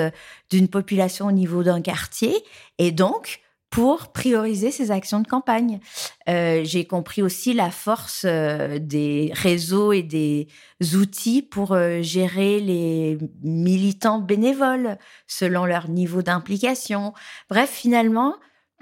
d'une 0.50 0.68
population 0.68 1.26
au 1.26 1.32
niveau 1.32 1.62
d'un 1.62 1.80
quartier, 1.80 2.34
et 2.78 2.90
donc 2.90 3.40
pour 3.70 4.12
prioriser 4.12 4.70
ses 4.70 4.90
actions 4.90 5.20
de 5.20 5.26
campagne. 5.26 5.80
Euh, 6.28 6.62
j'ai 6.64 6.86
compris 6.86 7.22
aussi 7.22 7.52
la 7.52 7.70
force 7.70 8.22
euh, 8.24 8.78
des 8.78 9.30
réseaux 9.34 9.92
et 9.92 10.02
des 10.02 10.48
outils 10.94 11.42
pour 11.42 11.72
euh, 11.72 12.00
gérer 12.00 12.60
les 12.60 13.18
militants 13.42 14.20
bénévoles 14.20 14.98
selon 15.26 15.66
leur 15.66 15.88
niveau 15.88 16.22
d'implication. 16.22 17.12
Bref, 17.50 17.70
finalement, 17.70 18.36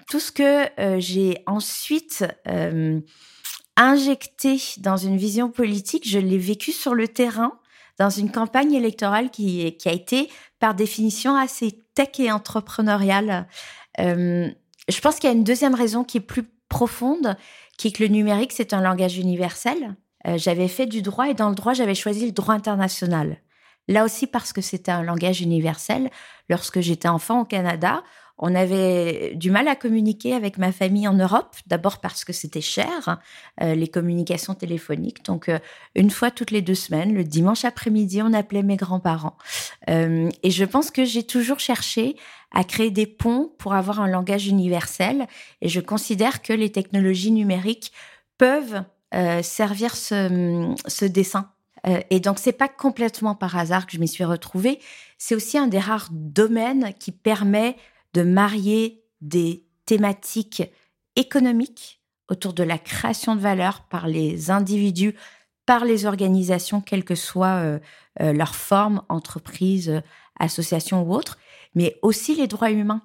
tout 0.08 0.20
ce 0.20 0.30
que 0.30 0.68
j'ai 1.00 1.42
ensuite 1.46 2.24
injecté 3.76 4.60
dans 4.78 4.96
une 4.96 5.16
vision 5.16 5.50
politique, 5.50 6.08
je 6.08 6.20
l'ai 6.20 6.38
vécu 6.38 6.70
sur 6.70 6.94
le 6.94 7.08
terrain 7.08 7.58
dans 7.98 8.10
une 8.10 8.30
campagne 8.30 8.72
électorale 8.72 9.30
qui, 9.30 9.76
qui 9.78 9.88
a 9.88 9.92
été 9.92 10.30
par 10.60 10.74
définition 10.76 11.34
assez 11.34 11.82
tech 11.94 12.20
et 12.20 12.30
entrepreneuriale. 12.30 13.48
Je 14.88 15.00
pense 15.00 15.16
qu'il 15.16 15.28
y 15.28 15.32
a 15.32 15.36
une 15.36 15.44
deuxième 15.44 15.74
raison 15.74 16.04
qui 16.04 16.18
est 16.18 16.20
plus 16.20 16.44
profonde, 16.68 17.36
qui 17.76 17.88
est 17.88 17.92
que 17.92 18.02
le 18.02 18.08
numérique, 18.08 18.52
c'est 18.52 18.72
un 18.72 18.80
langage 18.80 19.18
universel. 19.18 19.96
Euh, 20.26 20.38
j'avais 20.38 20.68
fait 20.68 20.86
du 20.86 21.02
droit 21.02 21.28
et 21.28 21.34
dans 21.34 21.48
le 21.48 21.54
droit, 21.54 21.74
j'avais 21.74 21.94
choisi 21.94 22.26
le 22.26 22.32
droit 22.32 22.54
international. 22.54 23.38
Là 23.88 24.04
aussi 24.04 24.26
parce 24.26 24.52
que 24.52 24.60
c'était 24.60 24.90
un 24.90 25.02
langage 25.02 25.40
universel. 25.40 26.10
Lorsque 26.48 26.80
j'étais 26.80 27.08
enfant 27.08 27.42
au 27.42 27.44
Canada, 27.44 28.02
on 28.38 28.54
avait 28.54 29.32
du 29.34 29.50
mal 29.50 29.66
à 29.66 29.76
communiquer 29.76 30.34
avec 30.34 30.58
ma 30.58 30.70
famille 30.70 31.08
en 31.08 31.14
Europe, 31.14 31.56
d'abord 31.66 32.00
parce 32.00 32.24
que 32.24 32.32
c'était 32.34 32.60
cher, 32.60 33.18
euh, 33.62 33.74
les 33.74 33.88
communications 33.88 34.54
téléphoniques. 34.54 35.24
Donc, 35.24 35.48
euh, 35.48 35.58
une 35.94 36.10
fois 36.10 36.30
toutes 36.30 36.50
les 36.50 36.60
deux 36.60 36.74
semaines, 36.74 37.14
le 37.14 37.24
dimanche 37.24 37.64
après-midi, 37.64 38.20
on 38.22 38.34
appelait 38.34 38.62
mes 38.62 38.76
grands-parents. 38.76 39.38
Euh, 39.88 40.28
et 40.42 40.50
je 40.50 40.64
pense 40.64 40.90
que 40.90 41.04
j'ai 41.04 41.22
toujours 41.22 41.60
cherché 41.60 42.16
à 42.52 42.62
créer 42.62 42.90
des 42.90 43.06
ponts 43.06 43.50
pour 43.58 43.74
avoir 43.74 44.00
un 44.00 44.08
langage 44.08 44.48
universel. 44.48 45.26
Et 45.62 45.68
je 45.68 45.80
considère 45.80 46.42
que 46.42 46.52
les 46.52 46.70
technologies 46.70 47.32
numériques 47.32 47.92
peuvent 48.38 48.82
servir 49.42 49.96
ce, 49.96 50.74
ce 50.86 51.06
dessin. 51.06 51.50
et 52.10 52.20
donc, 52.20 52.38
c'est 52.38 52.52
pas 52.52 52.68
complètement 52.68 53.34
par 53.34 53.56
hasard 53.56 53.86
que 53.86 53.92
je 53.92 53.98
m'y 53.98 54.08
suis 54.08 54.24
retrouvée. 54.24 54.78
C'est 55.16 55.34
aussi 55.34 55.56
un 55.56 55.68
des 55.68 55.78
rares 55.78 56.08
domaines 56.10 56.92
qui 56.98 57.12
permet 57.12 57.76
de 58.16 58.22
marier 58.22 59.04
des 59.20 59.66
thématiques 59.84 60.62
économiques 61.16 62.00
autour 62.28 62.54
de 62.54 62.62
la 62.62 62.78
création 62.78 63.36
de 63.36 63.40
valeur 63.40 63.82
par 63.90 64.08
les 64.08 64.50
individus, 64.50 65.14
par 65.66 65.84
les 65.84 66.06
organisations, 66.06 66.80
quelle 66.80 67.04
que 67.04 67.14
soit 67.14 67.60
euh, 67.60 67.78
euh, 68.22 68.32
leur 68.32 68.54
forme, 68.54 69.02
entreprise, 69.10 70.00
association 70.40 71.02
ou 71.02 71.14
autre, 71.14 71.36
mais 71.74 71.98
aussi 72.00 72.34
les 72.34 72.46
droits 72.46 72.70
humains, 72.70 73.02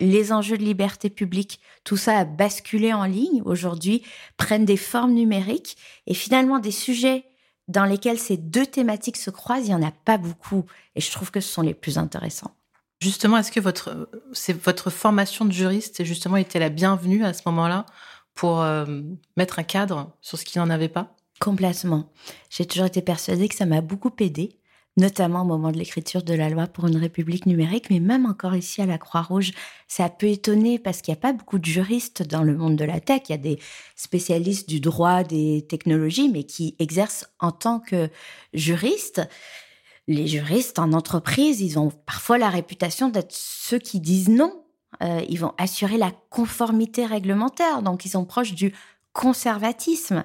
les 0.00 0.32
enjeux 0.32 0.58
de 0.58 0.64
liberté 0.64 1.08
publique. 1.08 1.58
Tout 1.82 1.96
ça 1.96 2.18
a 2.18 2.24
basculé 2.26 2.92
en 2.92 3.04
ligne 3.04 3.40
aujourd'hui, 3.46 4.02
prennent 4.36 4.66
des 4.66 4.76
formes 4.76 5.14
numériques 5.14 5.78
et 6.06 6.14
finalement 6.14 6.58
des 6.58 6.72
sujets 6.72 7.24
dans 7.68 7.86
lesquels 7.86 8.18
ces 8.18 8.36
deux 8.36 8.66
thématiques 8.66 9.16
se 9.16 9.30
croisent, 9.30 9.66
il 9.66 9.74
n'y 9.74 9.82
en 9.82 9.88
a 9.88 9.92
pas 10.04 10.18
beaucoup 10.18 10.66
et 10.94 11.00
je 11.00 11.10
trouve 11.10 11.30
que 11.30 11.40
ce 11.40 11.50
sont 11.50 11.62
les 11.62 11.74
plus 11.74 11.96
intéressants. 11.96 12.54
Justement, 13.02 13.36
est-ce 13.36 13.50
que 13.50 13.58
votre, 13.58 14.90
formation 14.90 15.44
de 15.44 15.50
juriste 15.50 16.04
justement 16.04 16.36
était 16.36 16.60
la 16.60 16.68
bienvenue 16.68 17.24
à 17.24 17.32
ce 17.32 17.42
moment-là 17.46 17.84
pour 18.32 18.62
euh, 18.62 18.86
mettre 19.36 19.58
un 19.58 19.64
cadre 19.64 20.16
sur 20.20 20.38
ce 20.38 20.44
qui 20.44 20.58
n'en 20.58 20.70
avait 20.70 20.88
pas? 20.88 21.16
Complètement. 21.40 22.12
J'ai 22.48 22.64
toujours 22.64 22.86
été 22.86 23.02
persuadée 23.02 23.48
que 23.48 23.56
ça 23.56 23.66
m'a 23.66 23.80
beaucoup 23.80 24.12
aidé, 24.20 24.60
notamment 24.96 25.42
au 25.42 25.44
moment 25.44 25.72
de 25.72 25.78
l'écriture 25.78 26.22
de 26.22 26.32
la 26.32 26.48
loi 26.48 26.68
pour 26.68 26.86
une 26.86 26.96
république 26.96 27.44
numérique, 27.46 27.90
mais 27.90 27.98
même 27.98 28.24
encore 28.24 28.54
ici 28.54 28.80
à 28.80 28.86
la 28.86 28.98
Croix-Rouge, 28.98 29.50
ça 29.88 30.08
peut 30.08 30.28
étonner 30.28 30.78
parce 30.78 31.02
qu'il 31.02 31.12
n'y 31.12 31.18
a 31.18 31.22
pas 31.22 31.32
beaucoup 31.32 31.58
de 31.58 31.64
juristes 31.64 32.22
dans 32.22 32.44
le 32.44 32.56
monde 32.56 32.76
de 32.76 32.84
la 32.84 33.00
tech. 33.00 33.22
Il 33.28 33.32
y 33.32 33.34
a 33.34 33.38
des 33.38 33.58
spécialistes 33.96 34.68
du 34.68 34.78
droit 34.78 35.24
des 35.24 35.66
technologies, 35.68 36.28
mais 36.28 36.44
qui 36.44 36.76
exercent 36.78 37.26
en 37.40 37.50
tant 37.50 37.80
que 37.80 38.08
juristes 38.54 39.22
les 40.08 40.26
juristes 40.26 40.78
en 40.78 40.92
entreprise, 40.92 41.60
ils 41.60 41.78
ont 41.78 41.90
parfois 41.90 42.38
la 42.38 42.48
réputation 42.48 43.08
d'être 43.08 43.32
ceux 43.32 43.78
qui 43.78 44.00
disent 44.00 44.28
non. 44.28 44.64
Euh, 45.02 45.22
ils 45.28 45.38
vont 45.38 45.54
assurer 45.58 45.96
la 45.96 46.12
conformité 46.30 47.06
réglementaire, 47.06 47.82
donc 47.82 48.04
ils 48.04 48.10
sont 48.10 48.24
proches 48.24 48.52
du 48.52 48.74
conservatisme. 49.12 50.24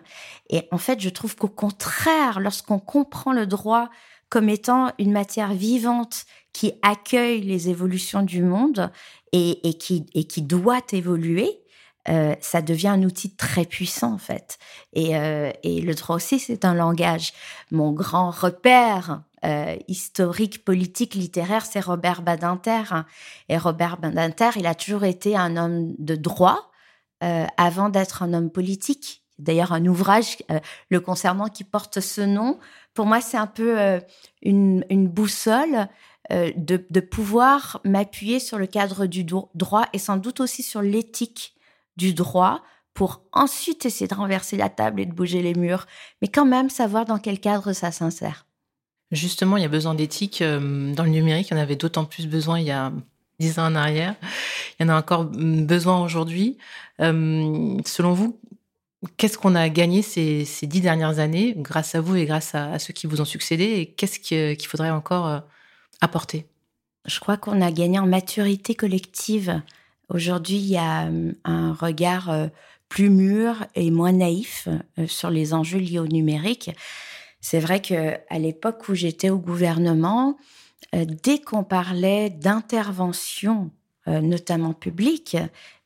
Et 0.50 0.67
en 0.72 0.77
fait, 0.77 1.00
je 1.00 1.10
trouve 1.10 1.36
qu'au 1.36 1.48
contraire, 1.48 2.39
lorsqu'on 2.39 2.79
comprend 2.79 3.34
le 3.34 3.46
droit 3.46 3.89
comme 4.29 4.50
étant 4.50 4.91
une 5.00 5.12
matière 5.12 5.53
vivante 5.53 6.25
qui 6.53 6.74
accueille 6.81 7.41
les 7.41 7.69
évolutions 7.69 8.24
du 8.24 8.41
monde 8.41 8.91
et, 9.31 9.77
qui, 9.77 10.05
et 10.13 10.25
qui 10.25 10.41
doit 10.41 10.81
évoluer, 10.91 11.60
euh, 12.10 12.36
ça 12.41 12.62
devient 12.62 12.88
un 12.88 13.03
outil 13.03 13.36
très 13.36 13.65
puissant 13.65 14.13
en 14.13 14.17
fait. 14.17 14.57
Et, 14.93 15.17
euh, 15.17 15.51
et 15.63 15.81
le 15.81 15.93
droit 15.93 16.15
aussi, 16.15 16.39
c'est 16.39 16.65
un 16.65 16.74
langage. 16.74 17.34
Mon 17.72 17.91
grand 17.91 18.31
repère 18.31 19.22
euh, 19.46 19.75
historique, 19.88 20.65
politique, 20.65 21.13
littéraire, 21.13 21.65
c'est 21.65 21.79
Robert 21.79 22.22
Badinter. 22.22 22.84
Et 23.50 23.58
Robert 23.58 23.98
Badinter, 23.98 24.50
il 24.56 24.65
a 24.65 24.75
toujours 24.75 25.03
été 25.03 25.36
un 25.36 25.58
homme 25.58 25.94
de 26.00 26.15
droit 26.15 26.72
euh, 27.24 27.46
avant 27.58 27.89
d'être 27.89 28.24
un 28.24 28.34
homme 28.34 28.50
politique. 28.50 29.24
D'ailleurs, 29.38 29.74
un 29.74 29.86
ouvrage 29.86 30.38
euh, 30.50 30.60
le 30.89 31.00
concernant 31.00 31.48
qui 31.48 31.63
porte 31.63 32.00
ce 32.00 32.22
nom. 32.22 32.60
Pour 32.96 33.06
moi, 33.06 33.22
c'est 33.22 33.38
un 33.38 33.48
peu 33.48 34.01
une, 34.41 34.84
boussole 35.08 35.88
de, 36.32 36.84
de, 36.89 37.00
pouvoir 37.00 37.79
m'appuyer 37.86 38.39
sur 38.39 38.58
le 38.58 38.65
cadre 38.65 39.06
du 39.06 39.24
droit 39.24 39.86
et 39.94 40.00
sans 40.00 40.17
doute 40.17 40.39
aussi 40.39 40.63
sur 40.63 40.82
l'éthique 40.82 41.56
du 41.96 42.15
droit 42.15 42.63
pour 42.96 43.22
ensuite 43.32 43.86
essayer 43.86 44.08
de 44.08 44.15
renverser 44.15 44.58
la 44.58 44.70
table 44.70 45.00
et 45.00 45.06
de 45.06 45.13
bouger 45.13 45.44
les 45.44 45.53
murs, 45.53 45.86
mais 46.24 46.27
quand 46.27 46.46
même 46.46 46.72
savoir 46.72 47.06
dans 47.06 47.20
quel 47.20 47.39
cadre 47.39 47.72
ça 47.72 47.91
s'insère. 47.91 48.47
Justement, 49.12 49.56
il 49.56 49.64
y 49.64 49.66
a 49.66 49.70
besoin 49.70 49.96
d'éthique. 49.96 50.42
Euh, 50.42 50.94
dans 50.94 51.04
le 51.04 51.10
numérique, 51.10 51.48
il 51.50 51.54
y 51.54 51.58
en 51.58 51.62
avait 51.62 51.78
d'autant 51.78 52.06
plus 52.06 52.28
besoin 52.28 52.60
il 52.60 52.66
y 52.66 52.72
a 52.72 52.92
dix 53.40 53.58
ans 53.60 53.68
en 53.68 53.76
arrière. 53.76 54.16
Il 54.80 54.84
y 54.84 54.86
en 54.86 54.94
a 54.94 54.98
encore 54.98 55.26
mm, 55.26 55.66
besoin 55.66 56.04
aujourd'hui. 56.04 56.58
Euh, 57.00 57.78
selon 57.86 58.14
vous, 58.14 58.40
qu'est-ce 59.16 59.38
qu'on 59.38 59.56
a 59.56 59.70
gagné 59.70 60.02
ces, 60.02 60.46
dix 60.64 60.82
dernières 60.82 61.20
années 61.20 61.54
grâce 61.56 61.96
à 61.96 62.02
vous 62.02 62.16
et 62.18 62.26
grâce 62.26 62.54
à, 62.54 62.80
ceux 62.80 62.94
qui 62.94 63.08
vous 63.08 63.22
ont 63.22 63.26
succédé 63.26 63.64
Et 63.64 63.86
qu'est-ce 63.86 64.20
qu'il 64.20 64.68
faudrait 64.68 64.90
encore 64.90 65.28
euh, 65.28 65.40
apporter? 66.02 66.46
Je 67.06 67.22
crois 67.22 67.38
qu'on 67.38 67.62
a 67.62 67.72
gagné 67.72 68.00
en 68.00 68.08
maturité 68.08 68.76
collective. 68.76 69.62
Aujourd'hui, 70.10 70.58
il 70.58 70.68
y 70.68 70.78
a 70.78 71.10
un 71.46 71.74
regard 71.74 72.50
plus 72.90 73.10
mûr 73.10 73.66
et 73.76 73.92
moins 73.92 74.12
naïf 74.12 74.68
sur 75.06 75.30
les 75.30 75.54
enjeux 75.54 75.80
liés 75.80 76.00
au 76.00 76.08
numérique. 76.08 76.72
C'est 77.50 77.62
vrai 77.62 77.82
que 77.82 78.18
à 78.30 78.39
l'époque 78.39 78.89
où 78.89 78.94
j'étais 78.94 79.30
au 79.30 79.38
gouvernement, 79.38 80.36
euh, 80.94 81.06
dès 81.24 81.39
qu'on 81.39 81.63
parlait 81.63 82.30
d'intervention, 82.30 83.72
euh, 84.10 84.20
notamment 84.20 84.74
publique, 84.74 85.38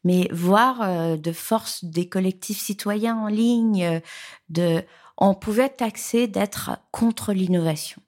mais 0.04 0.28
voire 0.32 0.82
euh, 0.82 1.18
de 1.18 1.32
force 1.32 1.86
des 1.86 2.10
collectifs 2.10 2.60
citoyens 2.60 3.16
en 3.16 3.28
ligne, 3.28 4.02
de, 4.50 4.82
on 5.20 5.36
pouvait 5.36 5.70
taxer 5.70 6.26
d'être 6.26 6.80
contre 6.90 7.32
l'innovation. 7.32 8.02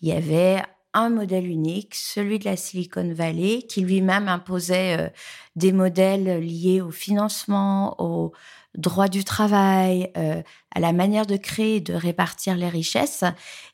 Il 0.00 0.06
y 0.06 0.12
avait 0.12 0.62
un 0.94 1.10
modèle 1.10 1.46
unique, 1.46 1.94
celui 1.94 2.38
de 2.38 2.44
la 2.44 2.56
Silicon 2.56 3.12
Valley, 3.12 3.62
qui 3.62 3.82
lui-même 3.82 4.28
imposait 4.28 5.12
des 5.56 5.72
modèles 5.72 6.40
liés 6.40 6.80
au 6.80 6.90
financement, 6.90 8.00
au 8.00 8.32
droit 8.76 9.08
du 9.08 9.24
travail, 9.24 10.10
euh, 10.16 10.42
à 10.74 10.80
la 10.80 10.92
manière 10.92 11.26
de 11.26 11.36
créer 11.36 11.76
et 11.76 11.80
de 11.80 11.94
répartir 11.94 12.56
les 12.56 12.68
richesses. 12.68 13.22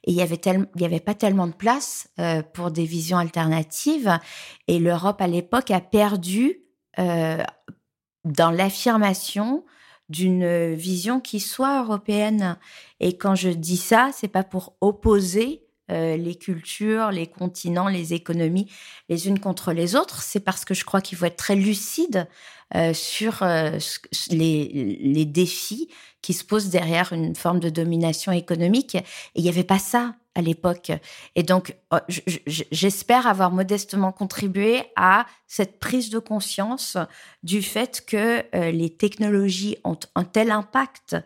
Et 0.05 0.13
il 0.13 0.15
y 0.15 0.23
avait 0.23 1.01
pas 1.01 1.15
tellement 1.15 1.47
de 1.47 1.53
place 1.53 2.09
euh, 2.19 2.43
pour 2.43 2.71
des 2.71 2.85
visions 2.85 3.19
alternatives. 3.19 4.19
Et 4.69 4.79
l'Europe 4.79 5.21
à 5.21 5.27
l'époque 5.27 5.71
a 5.71 5.81
perdu 5.81 6.61
euh, 6.99 7.43
dans 8.25 8.51
l'affirmation 8.51 9.65
d'une 10.09 10.75
vision 10.75 11.21
qui 11.21 11.41
soit 11.41 11.83
européenne. 11.83 12.59
Et 12.99 13.17
quand 13.17 13.37
je 13.37 13.49
dis 13.49 13.77
ça, 13.77 14.11
c'est 14.13 14.29
pas 14.29 14.43
pour 14.43 14.75
opposer 14.81 15.63
les 15.91 16.35
cultures, 16.37 17.11
les 17.11 17.27
continents, 17.27 17.89
les 17.89 18.15
économies 18.15 18.69
les 19.11 19.29
unes 19.29 19.41
contre 19.41 19.73
les 19.73 19.97
autres. 19.97 20.23
C'est 20.23 20.41
parce 20.41 20.65
que 20.65 20.73
je 20.73 20.85
crois 20.85 21.03
qu'il 21.03 21.19
faut 21.19 21.27
être 21.27 21.37
très 21.37 21.57
lucide 21.57 22.29
euh, 22.75 22.95
sur 22.95 23.43
euh, 23.43 23.79
les, 24.31 25.25
défis 25.25 25.89
qui 26.23 26.33
se 26.33 26.45
posent 26.45 26.71
derrière 26.71 27.13
une 27.13 27.35
forme 27.35 27.61
de 27.61 27.69
domination 27.69 28.33
économique. 28.33 28.97
Il 29.35 29.43
n'y 29.43 29.49
avait 29.49 29.65
pas 29.65 29.81
ça 29.81 30.15
à 30.37 30.43
l'époque. 30.43 30.93
Et 31.35 31.43
donc, 31.43 31.75
oh, 31.91 31.99
j'espère 32.47 33.27
avoir 33.27 33.51
modestement 33.51 34.13
contribué 34.13 34.85
à 34.95 35.27
cette 35.49 35.81
prise 35.81 36.11
de 36.11 36.21
conscience 36.21 36.97
du 37.43 37.63
fait 37.63 38.05
que 38.07 38.45
euh, 38.55 38.71
les 38.71 38.91
technologies 38.91 39.77
ont 39.83 39.99
un 40.15 40.25
tel 40.25 40.53
impact, 40.53 41.17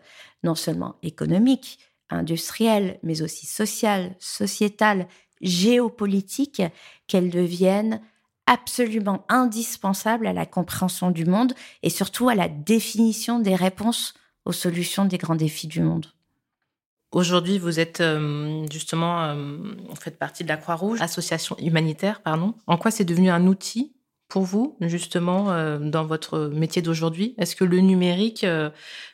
non 0.43 0.55
seulement 0.55 0.95
économique, 1.03 1.77
industriel, 2.09 2.99
mais 3.03 3.21
aussi 3.21 3.45
social, 3.45 4.15
sociétal, 4.19 5.07
géopolitique, 5.41 6.61
qu'elles 7.07 7.29
deviennent 7.29 8.01
absolument 8.47 9.25
indispensable 9.27 10.27
à 10.27 10.33
la 10.33 10.45
compréhension 10.45 11.11
du 11.11 11.25
monde 11.25 11.53
et 11.83 11.89
surtout 11.89 12.29
à 12.29 12.35
la 12.35 12.47
définition 12.47 13.39
des 13.39 13.55
réponses 13.55 14.13
aux 14.45 14.51
solutions 14.51 15.05
des 15.05 15.17
grands 15.17 15.35
défis 15.35 15.67
du 15.67 15.81
monde. 15.81 16.07
Aujourd'hui, 17.11 17.57
vous 17.59 17.79
êtes 17.79 18.01
euh, 18.01 18.65
justement, 18.71 19.23
euh, 19.23 19.35
vous 19.87 19.95
faites 19.95 20.19
partie 20.19 20.43
de 20.43 20.49
la 20.49 20.57
Croix-Rouge, 20.57 21.01
association 21.01 21.55
humanitaire, 21.59 22.21
pardon. 22.21 22.53
En 22.67 22.77
quoi 22.77 22.91
c'est 22.91 23.05
devenu 23.05 23.29
un 23.29 23.47
outil 23.47 23.94
pour 24.27 24.43
vous, 24.43 24.77
justement, 24.81 25.51
euh, 25.51 25.79
dans 25.79 26.05
votre 26.05 26.47
métier 26.47 26.81
d'aujourd'hui? 26.81 27.35
Est-ce 27.37 27.55
que 27.55 27.63
le 27.63 27.79
numérique 27.79 28.45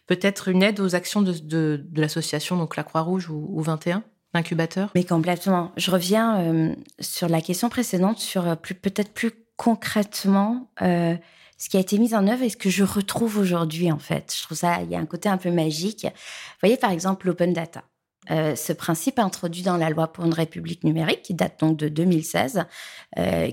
peut 0.08 0.20
être 0.22 0.48
une 0.48 0.64
aide 0.64 0.80
aux 0.80 0.96
actions 0.96 1.22
de, 1.22 1.86
l'association, 1.96 2.58
donc 2.58 2.76
la 2.76 2.84
Croix-Rouge 2.84 3.30
ou, 3.30 3.48
ou 3.50 3.62
21 3.62 4.04
incubateur 4.34 4.90
Mais 4.96 5.04
complètement. 5.04 5.72
Je 5.78 5.92
reviens 5.92 6.40
euh, 6.40 6.76
sur 7.00 7.30
la 7.30 7.42
question 7.42 7.70
précédente, 7.70 8.20
sur 8.20 8.48
euh, 8.48 8.56
peut-être 8.56 9.14
plus 9.14 9.32
concrètement 9.58 10.70
euh, 10.82 11.16
ce 11.58 11.70
qui 11.70 11.78
a 11.78 11.80
été 11.80 11.98
mis 11.98 12.16
en 12.16 12.28
œuvre 12.28 12.44
et 12.44 12.50
ce 12.50 12.58
que 12.58 12.70
je 12.70 12.84
retrouve 12.84 13.38
aujourd'hui 13.38 13.92
en 13.92 14.00
fait. 14.00 14.34
Je 14.36 14.44
trouve 14.44 14.58
ça, 14.58 14.82
il 14.82 14.90
y 14.90 14.96
a 14.96 15.00
un 15.00 15.06
côté 15.06 15.30
un 15.30 15.38
peu 15.38 15.52
magique. 15.52 16.04
Vous 16.04 16.60
voyez 16.62 16.78
par 16.78 16.92
exemple 16.92 17.28
l'open 17.28 17.54
data. 17.54 17.84
Ce 18.30 18.74
principe 18.74 19.20
introduit 19.20 19.64
dans 19.64 19.78
la 19.78 19.90
loi 19.90 20.12
pour 20.14 20.26
une 20.26 20.34
république 20.34 20.84
numérique, 20.84 21.24
qui 21.24 21.34
date 21.34 21.60
donc 21.60 21.78
de 21.78 21.90
2016, 21.90 22.66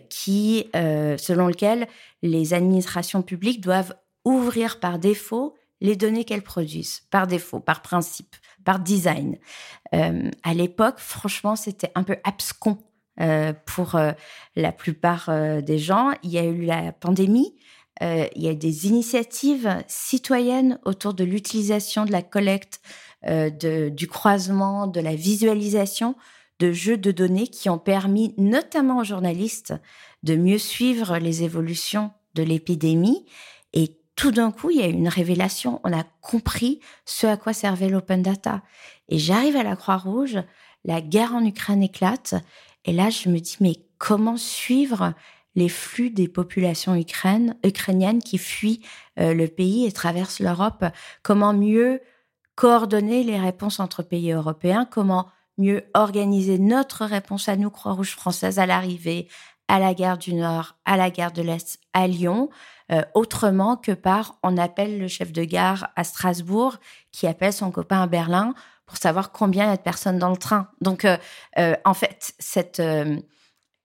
qui, 0.08 0.66
selon 0.72 1.46
lequel 1.48 1.88
les 2.22 2.54
administrations 2.54 3.22
publiques 3.22 3.60
doivent 3.60 3.94
ouvrir 4.24 4.78
par 4.78 4.98
défaut 4.98 5.54
les 5.80 5.96
données 5.96 6.24
qu'elles 6.24 6.42
produisent, 6.42 7.02
par 7.10 7.26
défaut, 7.26 7.60
par 7.60 7.82
principe 7.82 8.36
par 8.68 8.80
design. 8.80 9.38
Euh, 9.94 10.30
à 10.42 10.52
l'époque, 10.52 10.98
franchement, 10.98 11.56
c'était 11.56 11.90
un 11.94 12.02
peu 12.02 12.16
abscon 12.22 12.76
euh, 13.18 13.54
pour 13.64 13.94
euh, 13.94 14.12
la 14.56 14.72
plupart 14.72 15.30
des 15.62 15.78
gens. 15.78 16.12
Il 16.22 16.30
y 16.30 16.38
a 16.38 16.44
eu 16.44 16.66
la 16.66 16.92
pandémie. 16.92 17.56
il 18.02 18.42
y 18.42 18.46
a 18.46 18.52
eu 18.52 18.56
des 18.56 18.86
initiatives 18.86 19.82
citoyennes 19.88 20.78
autour 20.84 21.14
de 21.14 21.24
l'utilisation 21.24 22.04
de 22.04 22.12
la 22.12 22.20
collecte, 22.20 22.82
de, 23.24 23.88
du 23.88 24.06
croisement, 24.06 24.86
de 24.86 25.00
la 25.00 25.14
visualisation 25.14 26.14
de 26.58 26.72
jeux 26.72 26.96
de 26.96 27.10
données 27.10 27.46
qui 27.46 27.70
ont 27.70 27.78
permis 27.78 28.34
notamment 28.36 28.98
aux 28.98 29.04
journalistes 29.04 29.74
de 30.22 30.34
mieux 30.34 30.58
suivre 30.58 31.18
les 31.18 31.42
évolutions 31.42 32.10
de 32.34 32.42
l'épidémie. 32.42 33.26
Et 33.72 33.96
tout 34.16 34.30
d'un 34.32 34.50
coup, 34.50 34.70
il 34.70 34.78
y 34.78 34.82
a 34.82 34.88
eu 34.88 34.92
une 34.92 35.08
révélation. 35.08 35.80
On 35.84 35.96
a 35.96 36.04
compris 36.20 36.80
ce 37.04 37.26
à 37.26 37.36
quoi 37.36 37.52
servait 37.52 37.88
l'open 37.88 38.22
data. 38.22 38.62
Et 39.08 39.18
j'arrive 39.18 39.56
à 39.56 39.62
la 39.62 39.76
Croix-Rouge, 39.76 40.38
la 40.84 41.00
guerre 41.00 41.34
en 41.34 41.44
Ukraine 41.44 41.82
éclate, 41.82 42.34
et 42.84 42.92
là, 42.92 43.10
je 43.10 43.28
me 43.28 43.38
dis, 43.38 43.56
mais 43.60 43.74
comment 43.98 44.36
suivre 44.36 45.12
les 45.54 45.68
flux 45.68 46.10
des 46.10 46.28
populations 46.28 46.94
ukrainiennes 46.94 48.22
qui 48.24 48.38
fuient 48.38 48.80
euh, 49.18 49.34
le 49.34 49.48
pays 49.48 49.86
et 49.86 49.92
traversent 49.92 50.40
l'Europe? 50.40 50.84
Comment 51.22 51.52
mieux 51.52 52.00
coordonner 52.58 53.22
les 53.22 53.38
réponses 53.38 53.78
entre 53.78 54.02
pays 54.02 54.32
européens 54.32 54.84
Comment 54.84 55.28
mieux 55.58 55.84
organiser 55.94 56.58
notre 56.58 57.04
réponse 57.04 57.48
à 57.48 57.54
nous, 57.54 57.70
Croix-Rouge 57.70 58.16
française, 58.16 58.58
à 58.58 58.66
l'arrivée, 58.66 59.28
à 59.68 59.78
la 59.78 59.94
gare 59.94 60.18
du 60.18 60.34
Nord, 60.34 60.76
à 60.84 60.96
la 60.96 61.08
gare 61.08 61.30
de 61.30 61.40
l'Est, 61.40 61.78
à 61.92 62.08
Lyon, 62.08 62.50
euh, 62.90 63.02
autrement 63.14 63.76
que 63.76 63.92
par 63.92 64.40
on 64.42 64.56
appelle 64.56 64.98
le 64.98 65.06
chef 65.06 65.30
de 65.30 65.44
gare 65.44 65.90
à 65.94 66.02
Strasbourg 66.02 66.78
qui 67.12 67.28
appelle 67.28 67.52
son 67.52 67.70
copain 67.70 68.02
à 68.02 68.08
Berlin 68.08 68.54
pour 68.86 68.96
savoir 68.96 69.30
combien 69.30 69.66
il 69.66 69.68
y 69.68 69.72
a 69.72 69.76
de 69.76 69.82
personnes 69.82 70.18
dans 70.18 70.30
le 70.30 70.36
train. 70.36 70.68
Donc, 70.80 71.04
euh, 71.04 71.16
euh, 71.60 71.76
en 71.84 71.94
fait, 71.94 72.34
cette 72.40 72.82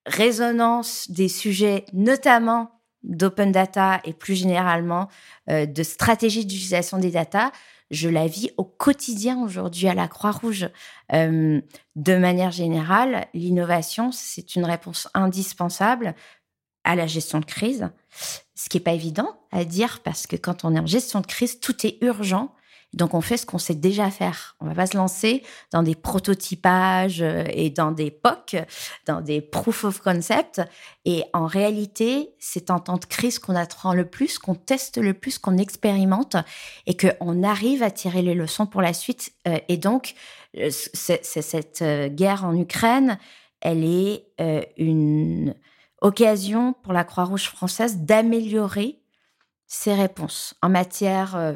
résonance 0.07 1.11
des 1.11 1.27
sujets, 1.27 1.85
notamment 1.93 2.71
d'open 3.03 3.51
data 3.51 4.01
et 4.03 4.13
plus 4.13 4.33
généralement 4.33 5.09
de 5.47 5.83
stratégie 5.83 6.45
d'utilisation 6.45 6.97
des 6.97 7.11
data, 7.11 7.51
je 7.91 8.09
la 8.09 8.27
vis 8.27 8.51
au 8.57 8.63
quotidien 8.63 9.41
aujourd'hui 9.41 9.87
à 9.87 9.93
la 9.93 10.07
Croix-Rouge. 10.07 10.69
Euh, 11.13 11.61
de 11.95 12.15
manière 12.15 12.51
générale, 12.51 13.27
l'innovation, 13.33 14.11
c'est 14.11 14.55
une 14.55 14.65
réponse 14.65 15.07
indispensable 15.13 16.15
à 16.83 16.95
la 16.95 17.07
gestion 17.07 17.39
de 17.39 17.45
crise, 17.45 17.89
ce 18.55 18.69
qui 18.69 18.77
n'est 18.77 18.83
pas 18.83 18.93
évident 18.93 19.37
à 19.51 19.63
dire 19.63 20.01
parce 20.03 20.27
que 20.27 20.35
quand 20.35 20.65
on 20.65 20.75
est 20.75 20.79
en 20.79 20.85
gestion 20.85 21.21
de 21.21 21.27
crise, 21.27 21.59
tout 21.59 21.85
est 21.85 21.97
urgent 22.01 22.53
donc 22.93 23.13
on 23.13 23.21
fait 23.21 23.37
ce 23.37 23.45
qu'on 23.45 23.57
sait 23.57 23.75
déjà 23.75 24.09
faire. 24.11 24.55
On 24.59 24.65
va 24.65 24.75
pas 24.75 24.85
se 24.85 24.95
lancer 24.95 25.43
dans 25.71 25.83
des 25.83 25.95
prototypages 25.95 27.21
euh, 27.21 27.43
et 27.51 27.69
dans 27.69 27.91
des 27.91 28.11
POC, 28.11 28.57
dans 29.05 29.21
des 29.21 29.41
proof 29.41 29.83
of 29.83 29.99
concept. 29.99 30.61
Et 31.05 31.23
en 31.33 31.47
réalité, 31.47 32.35
c'est 32.39 32.69
en 32.69 32.79
temps 32.79 32.97
de 32.97 33.05
crise 33.05 33.39
qu'on 33.39 33.55
apprend 33.55 33.93
le 33.93 34.05
plus, 34.05 34.37
qu'on 34.37 34.55
teste 34.55 34.97
le 34.97 35.13
plus, 35.13 35.39
qu'on 35.39 35.57
expérimente 35.57 36.35
et 36.85 36.95
qu'on 36.95 37.43
arrive 37.43 37.81
à 37.81 37.91
tirer 37.91 38.21
les 38.21 38.35
leçons 38.35 38.67
pour 38.67 38.81
la 38.81 38.93
suite. 38.93 39.33
Euh, 39.47 39.57
et 39.67 39.77
donc, 39.77 40.13
euh, 40.57 40.69
cette 40.69 41.83
guerre 42.15 42.45
en 42.45 42.55
Ukraine, 42.55 43.17
elle 43.61 43.83
est 43.83 44.25
une 44.77 45.55
occasion 46.01 46.73
pour 46.83 46.93
la 46.93 47.03
Croix-Rouge 47.03 47.49
française 47.49 47.97
d'améliorer 47.97 48.99
ses 49.65 49.95
réponses 49.95 50.53
en 50.61 50.69
matière 50.69 51.55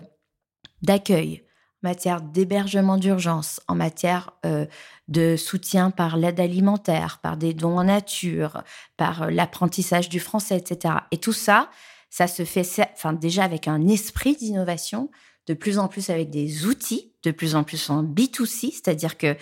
d'accueil, 0.81 1.43
en 1.83 1.89
matière 1.89 2.21
d'hébergement 2.21 2.97
d'urgence, 2.97 3.59
en 3.67 3.75
matière 3.75 4.31
euh, 4.45 4.65
de 5.07 5.35
soutien 5.35 5.91
par 5.91 6.17
l'aide 6.17 6.39
alimentaire, 6.39 7.19
par 7.21 7.37
des 7.37 7.53
dons 7.53 7.77
en 7.77 7.83
nature, 7.83 8.63
par 8.97 9.23
euh, 9.23 9.29
l'apprentissage 9.29 10.09
du 10.09 10.19
français, 10.19 10.57
etc. 10.57 10.95
Et 11.11 11.17
tout 11.17 11.33
ça, 11.33 11.69
ça 12.09 12.27
se 12.27 12.45
fait 12.45 12.65
enfin, 12.93 13.13
déjà 13.13 13.43
avec 13.43 13.67
un 13.67 13.87
esprit 13.87 14.35
d'innovation, 14.35 15.09
de 15.45 15.53
plus 15.53 15.79
en 15.79 15.87
plus 15.87 16.09
avec 16.09 16.29
des 16.29 16.65
outils, 16.65 17.13
de 17.23 17.31
plus 17.31 17.55
en 17.55 17.63
plus 17.63 17.89
en 17.89 18.03
B2C, 18.03 18.71
c'est-à-dire 18.73 19.17
que 19.17 19.35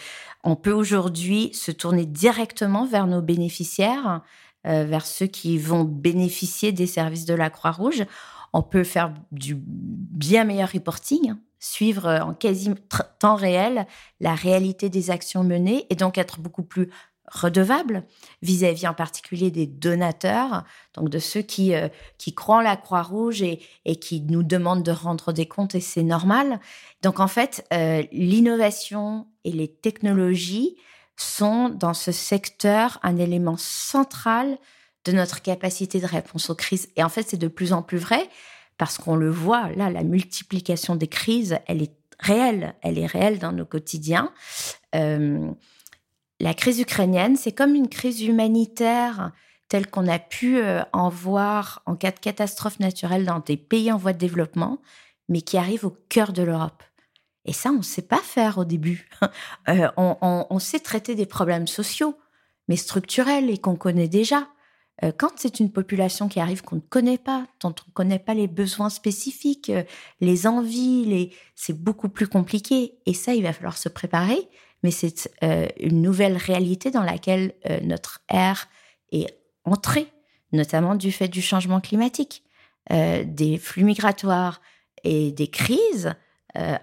on 0.43 0.55
peut 0.55 0.71
aujourd'hui 0.71 1.51
se 1.53 1.71
tourner 1.71 2.05
directement 2.05 2.85
vers 2.85 3.07
nos 3.07 3.21
bénéficiaires, 3.21 4.21
euh, 4.67 4.83
vers 4.85 5.05
ceux 5.05 5.27
qui 5.27 5.57
vont 5.57 5.83
bénéficier 5.83 6.71
des 6.71 6.87
services 6.87 7.25
de 7.25 7.33
la 7.33 7.49
Croix-Rouge 7.49 8.05
on 8.55 8.61
peut 8.61 8.85
faire 8.85 9.13
du 9.33 9.53
bien 9.59 10.45
meilleur 10.45 10.71
reporting, 10.71 11.35
suivre 11.59 12.07
en 12.07 12.33
quasi 12.33 12.71
temps 13.19 13.35
réel 13.35 13.85
la 14.21 14.33
réalité 14.33 14.87
des 14.87 15.11
actions 15.11 15.43
menées 15.43 15.85
et 15.89 15.95
donc 15.95 16.17
être 16.17 16.39
beaucoup 16.39 16.63
plus 16.63 16.89
redevable 17.27 18.05
vis-à-vis 18.41 18.87
en 18.87 18.93
particulier 18.93 19.51
des 19.51 19.67
donateurs, 19.67 20.63
donc 20.93 21.09
de 21.09 21.19
ceux 21.19 21.41
qui, 21.41 21.75
euh, 21.75 21.89
croient 22.33 22.59
en 22.59 22.61
la 22.61 22.77
Croix-Rouge 22.77 23.41
et, 23.41 23.59
qui 23.97 24.21
nous 24.21 24.43
demandent 24.43 24.83
de 24.83 24.91
rendre 24.91 25.33
des 25.33 25.47
comptes 25.47 25.75
et 25.75 25.81
c'est 25.81 26.03
normal. 26.03 26.61
Donc 27.01 27.19
en 27.19 27.27
fait, 27.27 27.65
euh, 27.73 28.03
l'innovation 28.13 29.27
et 29.43 29.51
les 29.51 29.67
technologies 29.67 30.77
sont 31.17 31.67
dans 31.67 31.93
ce 31.93 32.13
secteur 32.13 32.99
un 33.03 33.17
élément 33.17 33.57
central 33.57 34.57
de 35.05 35.11
notre 35.11 35.41
capacité 35.41 35.99
de 35.99 36.05
réponse 36.05 36.49
aux 36.49 36.55
crises. 36.55 36.89
Et 36.95 37.03
en 37.03 37.09
fait, 37.09 37.23
c'est 37.29 37.37
de 37.37 37.47
plus 37.47 37.73
en 37.73 37.81
plus 37.81 37.97
vrai 37.97 38.29
parce 38.77 38.97
qu'on 38.97 39.15
le 39.15 39.29
voit, 39.29 39.69
là, 39.75 39.89
la 39.89 40.03
multiplication 40.03 40.95
des 40.95 41.07
crises, 41.07 41.57
elle 41.67 41.81
est 41.81 41.95
réelle, 42.19 42.75
elle 42.81 42.97
est 42.97 43.05
réelle 43.05 43.39
dans 43.39 43.51
nos 43.51 43.65
quotidiens. 43.65 44.33
Euh, 44.95 45.49
la 46.39 46.53
crise 46.53 46.79
ukrainienne, 46.79 47.37
c'est 47.37 47.53
comme 47.53 47.75
une 47.75 47.87
crise 47.87 48.21
humanitaire 48.21 49.31
telle 49.69 49.87
qu'on 49.89 50.07
a 50.07 50.19
pu 50.19 50.57
euh, 50.57 50.81
en 50.93 51.09
voir 51.09 51.81
en 51.85 51.95
cas 51.95 52.11
de 52.11 52.19
catastrophe 52.19 52.79
naturelle 52.79 53.25
dans 53.25 53.39
des 53.39 53.57
pays 53.57 53.91
en 53.91 53.97
voie 53.97 54.13
de 54.13 54.17
développement, 54.17 54.79
mais 55.29 55.41
qui 55.41 55.57
arrive 55.57 55.85
au 55.85 55.97
cœur 56.09 56.33
de 56.33 56.43
l'Europe. 56.43 56.83
Et 57.45 57.53
ça, 57.53 57.69
on 57.69 57.77
ne 57.77 57.83
sait 57.83 58.01
pas 58.01 58.21
faire 58.21 58.57
au 58.57 58.65
début. 58.65 59.09
Euh, 59.67 59.89
on, 59.97 60.59
sait 60.59 60.79
traiter 60.79 61.15
des 61.15 61.25
problèmes 61.25 61.65
sociaux, 61.65 62.15
mais 62.67 62.75
structurels 62.75 63.49
et 63.49 63.57
qu'on 63.57 63.75
connaît 63.75 64.07
déjà. 64.07 64.47
Euh, 65.03 65.11
quand 65.15 65.31
c'est 65.35 65.59
une 65.59 65.71
population 65.71 66.27
qui 66.27 66.39
arrive 66.39 66.61
qu'on 66.61 66.77
ne 66.77 66.81
connaît 66.81 67.17
pas, 67.17 67.45
dont 67.59 67.75
on 67.85 67.89
ne 67.89 67.93
connaît 67.93 68.19
pas 68.19 68.33
les 68.33 68.47
besoins 68.47 68.89
spécifiques, 68.89 69.69
euh, 69.69 69.83
les 70.21 70.47
envies, 70.47 71.31
c'est 71.55 71.77
beaucoup 71.77 72.09
plus 72.09 72.27
compliqué. 72.27 72.93
Et 73.05 73.13
ça, 73.13 73.33
il 73.33 73.43
va 73.43 73.53
falloir 73.53 73.77
se 73.77 73.89
préparer. 73.89 74.49
Mais 74.83 74.91
c'est 74.91 75.29
euh, 75.43 75.67
une 75.79 76.01
nouvelle 76.01 76.37
réalité 76.37 76.91
dans 76.91 77.03
laquelle 77.03 77.53
notre 77.81 78.21
ère 78.29 78.67
est 79.11 79.25
entrée, 79.63 80.07
notamment 80.51 80.93
du 80.95 81.11
fait 81.11 81.27
du 81.27 81.41
changement 81.41 81.81
climatique, 81.81 82.43
des 82.91 83.57
flux 83.57 83.83
migratoires 83.83 84.61
et 85.03 85.31
des 85.31 85.47
crises 85.47 86.13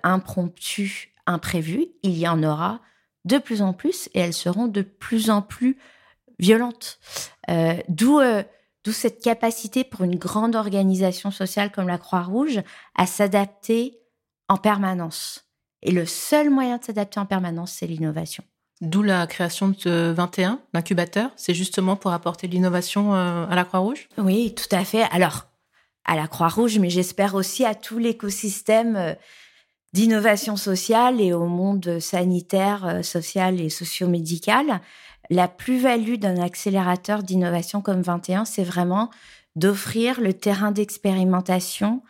impromptues, 0.03 1.14
imprévues. 1.27 1.87
Il 2.03 2.18
y 2.18 2.27
en 2.27 2.42
aura 2.42 2.81
de 3.25 3.38
plus 3.38 3.62
en 3.62 3.72
plus 3.72 4.09
et 4.14 4.20
elles 4.20 4.33
seront 4.33 4.66
de 4.66 4.83
plus 4.83 5.31
en 5.31 5.42
plus 5.42 5.79
violente. 6.43 6.99
Euh, 7.49 7.77
euh, 7.89 8.43
d'où 8.85 8.93
cette 8.93 9.23
capacité 9.23 9.85
pour 9.85 10.03
une 10.03 10.17
grande 10.17 10.57
organisation 10.57 11.31
sociale 11.31 11.71
comme 11.71 11.87
la 11.87 11.99
Croix-Rouge 11.99 12.61
à 12.97 13.07
s'adapter 13.07 13.99
en 14.49 14.57
permanence. 14.57 15.47
Et 15.83 15.93
le 15.93 16.05
seul 16.05 16.51
moyen 16.51 16.79
de 16.79 16.85
s'adapter 16.85 17.21
en 17.21 17.27
permanence, 17.27 17.73
c'est 17.73 17.87
l'innovation. 17.87 18.43
D'où 18.81 19.03
la 19.03 19.29
création 19.29 19.69
de 19.69 20.13
21, 20.17 20.61
l'incubateur. 20.75 21.31
C'est 21.37 21.55
justement 21.55 21.95
pour 21.95 22.13
apporter 22.13 22.49
l'innovation 22.49 23.15
euh, 23.15 23.47
à 23.47 23.55
la 23.55 23.65
Croix-Rouge? 23.65 24.09
Oui, 24.19 24.55
tout 24.55 24.75
à 24.75 24.85
fait. 24.85 25.05
Alors, 25.13 25.47
à 26.05 26.17
la 26.17 26.27
Croix-Rouge, 26.27 26.81
mais 26.81 26.91
j'espère 26.91 27.37
aussi 27.37 27.65
à 27.65 27.77
tout 27.77 27.99
l'écosystème 27.99 29.17
d'innovation 29.93 30.57
sociale 30.57 31.21
et 31.21 31.33
au 31.33 31.47
monde 31.47 32.01
sanitaire, 32.01 33.05
social 33.05 33.61
et 33.61 33.71
socio-médical 33.71 34.81
la 35.33 35.49
plus-value 35.49 36.16
d'un 36.16 36.40
accélérateur 36.40 37.23
d'innovation 37.23 37.81
comme 37.81 38.03
21, 38.03 38.45
c'est 38.45 38.64
vraiment 38.64 39.11
d'offrir 39.57 40.21
le 40.21 40.35
terrain 40.35 40.73
d'expérimentation 40.73 42.03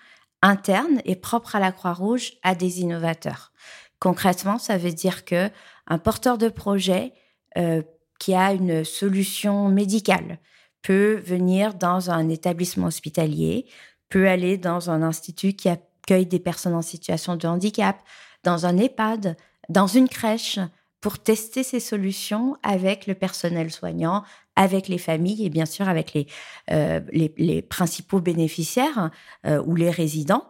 interne 0.42 1.00
et 1.04 1.14
propre 1.14 1.54
à 1.54 1.60
la 1.60 1.70
Croix-Rouge 1.70 2.32
à 2.42 2.56
des 2.56 2.80
innovateurs. 2.80 3.52
Concrètement, 4.00 4.58
ça 4.58 4.76
veut 4.76 4.92
dire 4.92 5.24
que 5.24 5.50
un 5.86 5.98
porteur 5.98 6.36
de 6.36 6.48
projet 6.48 7.12
euh, 7.56 7.82
qui 8.18 8.34
a 8.34 8.52
une 8.52 8.84
solution 8.84 9.68
médicale 9.68 10.38
peut 10.82 11.22
venir 11.24 11.74
dans 11.74 12.10
un 12.10 12.28
établissement 12.28 12.88
hospitalier, 12.88 13.66
peut 14.08 14.28
aller 14.28 14.58
dans 14.58 14.90
un 14.90 15.02
institut 15.02 15.52
qui 15.52 15.68
accueille 15.68 16.26
des 16.26 16.40
personnes 16.40 16.74
en 16.74 16.82
situation 16.82 17.36
de 17.36 17.46
handicap, 17.46 18.00
dans 18.42 18.66
un 18.66 18.76
EHPAD, 18.78 19.36
dans 19.68 19.86
une 19.86 20.08
crèche, 20.08 20.58
pour 21.02 21.18
tester 21.18 21.64
ces 21.64 21.80
solutions 21.80 22.56
avec 22.62 23.08
le 23.08 23.14
personnel 23.14 23.72
soignant, 23.72 24.22
avec 24.54 24.86
les 24.86 24.98
familles 24.98 25.44
et 25.44 25.50
bien 25.50 25.66
sûr 25.66 25.88
avec 25.88 26.14
les, 26.14 26.28
euh, 26.70 27.00
les, 27.10 27.60
principaux 27.62 28.20
bénéficiaires 28.20 29.10
euh, 29.44 29.60
ou 29.66 29.74
les 29.74 29.90
résidents. 29.90 30.44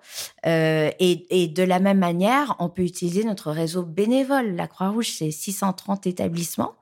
Euh, 0.47 0.91
et, 0.99 1.49
de 1.49 1.63
la 1.63 1.79
même 1.79 1.99
manière, 1.99 2.55
on 2.59 2.69
peut 2.69 2.83
utiliser 2.83 3.25
notre 3.25 3.51
réseau 3.51 3.83
bénévole. 3.83 4.55
La 4.55 4.67
Croix-Rouge, 4.67 5.11
c'est 5.17 5.31
630 5.31 6.07
établissements. 6.07 6.75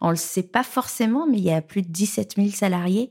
On 0.00 0.10
le 0.10 0.16
sait 0.16 0.44
pas 0.44 0.62
forcément, 0.62 1.26
mais 1.26 1.38
il 1.38 1.44
y 1.44 1.52
a 1.52 1.62
plus 1.62 1.82
de 1.82 1.88
17 1.88 2.34
000 2.36 2.50
salariés 2.50 3.10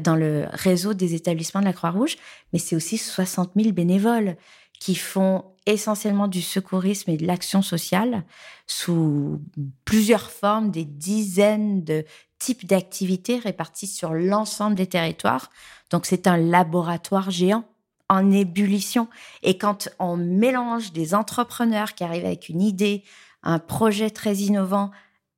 dans 0.00 0.16
le 0.16 0.46
réseau 0.52 0.94
des 0.94 1.14
établissements 1.14 1.60
de 1.60 1.66
la 1.66 1.72
Croix-Rouge, 1.74 2.16
mais 2.52 2.58
c'est 2.58 2.76
aussi 2.76 2.96
60 2.96 3.52
000 3.56 3.72
bénévoles 3.72 4.36
qui 4.82 4.96
font 4.96 5.44
essentiellement 5.64 6.26
du 6.26 6.42
secourisme 6.42 7.12
et 7.12 7.16
de 7.16 7.24
l'action 7.24 7.62
sociale 7.62 8.24
sous 8.66 9.40
plusieurs 9.84 10.28
formes, 10.28 10.72
des 10.72 10.84
dizaines 10.84 11.84
de 11.84 12.04
types 12.40 12.66
d'activités 12.66 13.38
réparties 13.38 13.86
sur 13.86 14.12
l'ensemble 14.12 14.74
des 14.74 14.88
territoires. 14.88 15.50
Donc 15.90 16.04
c'est 16.04 16.26
un 16.26 16.36
laboratoire 16.36 17.30
géant 17.30 17.64
en 18.08 18.32
ébullition. 18.32 19.06
Et 19.44 19.56
quand 19.56 19.88
on 20.00 20.16
mélange 20.16 20.90
des 20.90 21.14
entrepreneurs 21.14 21.94
qui 21.94 22.02
arrivent 22.02 22.26
avec 22.26 22.48
une 22.48 22.60
idée, 22.60 23.04
un 23.44 23.60
projet 23.60 24.10
très 24.10 24.34
innovant 24.38 24.90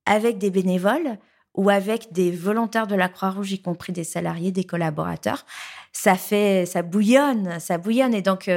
avec 0.07 0.39
des 0.39 0.51
bénévoles, 0.51 1.19
ou 1.55 1.71
avec 1.71 2.13
des 2.13 2.31
volontaires 2.31 2.87
de 2.87 2.95
la 2.95 3.09
Croix-Rouge, 3.09 3.53
y 3.53 3.63
compris 3.63 3.93
des 3.93 4.05
salariés, 4.05 4.51
des 4.51 4.65
collaborateurs. 4.65 5.47
Ça 5.93 6.17
fait, 6.17 6.67
ça 6.67 6.83
bouillonne, 6.83 7.61
ça 7.61 7.79
bouillonne. 7.79 8.15
Et 8.15 8.23
donc, 8.23 8.51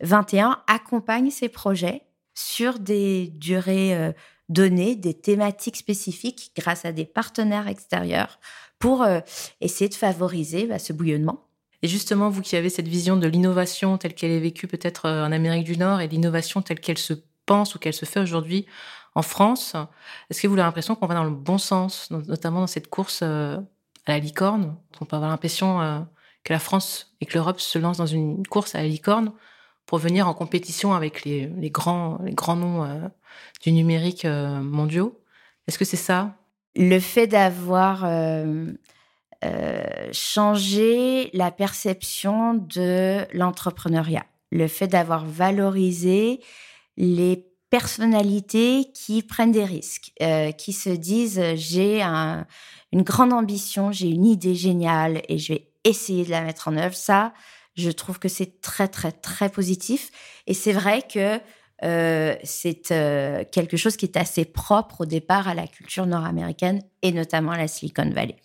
21 0.00 0.50
euh, 0.50 0.54
accompagne 0.68 1.30
ces 1.30 1.48
projets 1.48 2.02
sur 2.34 2.78
des 2.78 3.28
durées 3.34 3.94
euh, 3.94 4.12
donner 4.48 4.94
des 4.94 5.14
thématiques 5.14 5.76
spécifiques 5.76 6.52
grâce 6.56 6.84
à 6.84 6.92
des 6.92 7.04
partenaires 7.04 7.66
extérieurs 7.66 8.38
pour 8.78 9.02
euh, 9.02 9.20
essayer 9.60 9.88
de 9.88 9.94
favoriser 9.94 10.66
bah, 10.66 10.78
ce 10.78 10.92
bouillonnement. 10.92 11.46
Et 11.82 11.88
justement, 11.88 12.30
vous 12.30 12.40
qui 12.40 12.56
avez 12.56 12.70
cette 12.70 12.88
vision 12.88 13.16
de 13.16 13.26
l'innovation 13.26 13.98
telle 13.98 14.14
qu'elle 14.14 14.30
est 14.30 14.40
vécue 14.40 14.68
peut-être 14.68 15.08
en 15.08 15.32
Amérique 15.32 15.64
du 15.64 15.76
Nord 15.76 16.00
et 16.00 16.08
l'innovation 16.08 16.62
telle 16.62 16.80
qu'elle 16.80 16.98
se 16.98 17.14
pense 17.46 17.74
ou 17.74 17.78
qu'elle 17.78 17.92
se 17.92 18.06
fait 18.06 18.20
aujourd'hui 18.20 18.66
en 19.14 19.22
France, 19.22 19.74
est-ce 20.28 20.42
que 20.42 20.48
vous 20.48 20.54
avez 20.54 20.62
l'impression 20.62 20.94
qu'on 20.94 21.06
va 21.06 21.14
dans 21.14 21.24
le 21.24 21.30
bon 21.30 21.58
sens, 21.58 22.10
notamment 22.10 22.60
dans 22.60 22.66
cette 22.66 22.88
course 22.88 23.20
euh, 23.22 23.58
à 24.06 24.12
la 24.12 24.18
licorne? 24.18 24.76
On 25.00 25.04
peut 25.04 25.16
avoir 25.16 25.30
l'impression 25.30 26.06
que 26.44 26.52
la 26.52 26.58
France 26.58 27.14
et 27.20 27.26
que 27.26 27.34
l'Europe 27.34 27.60
se 27.60 27.78
lancent 27.78 27.98
dans 27.98 28.06
une 28.06 28.46
course 28.46 28.74
à 28.74 28.82
la 28.82 28.88
licorne 28.88 29.32
pour 29.86 29.98
venir 29.98 30.28
en 30.28 30.34
compétition 30.34 30.94
avec 30.94 31.24
les, 31.24 31.48
grands, 31.70 32.18
grands 32.22 32.56
noms 32.56 33.10
du 33.62 33.72
numérique 33.72 34.24
mondiaux. 34.24 35.20
Est-ce 35.66 35.78
que 35.78 35.84
c'est 35.84 35.96
ça? 35.96 36.36
Le 36.76 36.98
fait 36.98 37.26
d'avoir 37.26 38.04
euh, 38.04 38.72
euh, 39.44 40.08
changé 40.12 41.30
la 41.32 41.50
perception 41.50 42.54
de 42.54 43.24
l'entrepreneuriat, 43.32 44.26
le 44.50 44.66
fait 44.66 44.88
d'avoir 44.88 45.24
valorisé 45.24 46.40
les 46.96 47.46
personnalités 47.74 48.92
qui 48.94 49.24
prennent 49.24 49.50
des 49.50 49.64
risques, 49.64 50.12
euh, 50.22 50.52
qui 50.52 50.72
se 50.72 50.90
disent 50.90 51.42
j'ai 51.56 52.02
une 52.02 53.02
grande 53.02 53.32
ambition, 53.32 53.90
j'ai 53.90 54.06
une 54.06 54.26
idée 54.26 54.54
géniale 54.54 55.22
et 55.28 55.38
je 55.38 55.54
vais 55.54 55.72
essayer 55.82 56.24
de 56.24 56.30
la 56.30 56.42
mettre 56.42 56.68
en 56.68 56.76
œuvre. 56.76 56.94
Ça, 56.94 57.34
je 57.74 57.90
trouve 57.90 58.20
que 58.20 58.28
c'est 58.28 58.60
très 58.60 58.86
très 58.86 59.10
très 59.10 59.48
positif. 59.48 60.12
Et 60.46 60.54
c'est 60.54 60.70
vrai 60.70 61.02
que 61.02 61.40
euh, 61.82 62.36
c'est 62.44 62.92
euh, 62.92 63.42
quelque 63.50 63.76
chose 63.76 63.96
qui 63.96 64.06
est 64.06 64.16
assez 64.16 64.44
propre 64.44 65.00
au 65.00 65.04
départ 65.04 65.48
à 65.48 65.54
la 65.54 65.66
culture 65.66 66.06
nord-américaine 66.06 66.80
et 67.02 67.10
notamment 67.10 67.50
à 67.50 67.58
la 67.58 67.66
Silicon 67.66 68.08
Valley. 68.08 68.36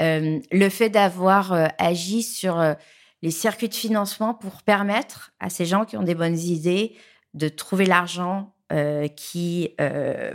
Euh, 0.00 0.40
le 0.50 0.68
fait 0.70 0.88
d'avoir 0.88 1.52
agi 1.76 2.22
sur 2.22 2.64
les 3.20 3.30
circuits 3.30 3.68
de 3.68 3.74
financement 3.74 4.32
pour 4.32 4.62
permettre 4.62 5.32
à 5.38 5.50
ces 5.50 5.66
gens 5.66 5.84
qui 5.84 5.98
ont 5.98 6.02
des 6.02 6.14
bonnes 6.14 6.38
idées 6.38 6.96
de 7.34 7.48
trouver 7.50 7.84
l'argent 7.84 8.53
qui 9.16 9.74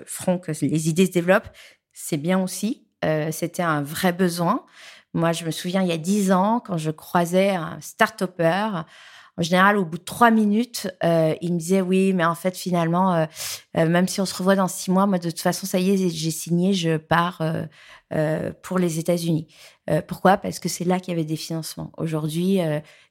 feront 0.05 0.37
que 0.37 0.51
les 0.61 0.89
idées 0.89 1.05
se 1.05 1.11
développent, 1.11 1.49
c'est 1.93 2.17
bien 2.17 2.41
aussi. 2.41 2.87
C'était 3.31 3.63
un 3.63 3.81
vrai 3.81 4.13
besoin. 4.13 4.65
Moi, 5.13 5.31
je 5.31 5.45
me 5.45 5.51
souviens, 5.51 5.81
il 5.81 5.87
y 5.87 5.91
a 5.91 5.97
dix 5.97 6.31
ans, 6.31 6.61
quand 6.63 6.77
je 6.77 6.91
croisais 6.91 7.49
un 7.49 7.79
start-upper, 7.81 8.83
en 9.39 9.41
général, 9.41 9.77
au 9.77 9.85
bout 9.85 9.97
de 9.97 10.03
trois 10.03 10.31
minutes, 10.31 10.89
euh, 11.01 11.33
il 11.41 11.53
me 11.53 11.59
disait 11.59 11.79
oui, 11.79 12.11
mais 12.11 12.25
en 12.25 12.35
fait, 12.35 12.57
finalement, 12.57 13.13
euh, 13.13 13.25
euh, 13.77 13.87
même 13.87 14.05
si 14.07 14.19
on 14.19 14.25
se 14.25 14.35
revoit 14.35 14.55
dans 14.55 14.67
six 14.67 14.91
mois, 14.91 15.07
moi, 15.07 15.17
de 15.17 15.29
toute 15.29 15.39
façon, 15.39 15.65
ça 15.65 15.79
y 15.79 15.91
est, 15.91 16.09
j'ai 16.09 16.31
signé, 16.31 16.73
je 16.73 16.97
pars 16.97 17.41
pour 18.63 18.79
les 18.79 18.99
États-Unis. 18.99 19.47
pourquoi? 20.07 20.37
Parce 20.37 20.59
que 20.59 20.67
c'est 20.67 20.83
là 20.83 20.99
qu'il 20.99 21.13
y 21.13 21.15
avait 21.15 21.25
des 21.25 21.37
financements. 21.37 21.91
Aujourd'hui, 21.97 22.59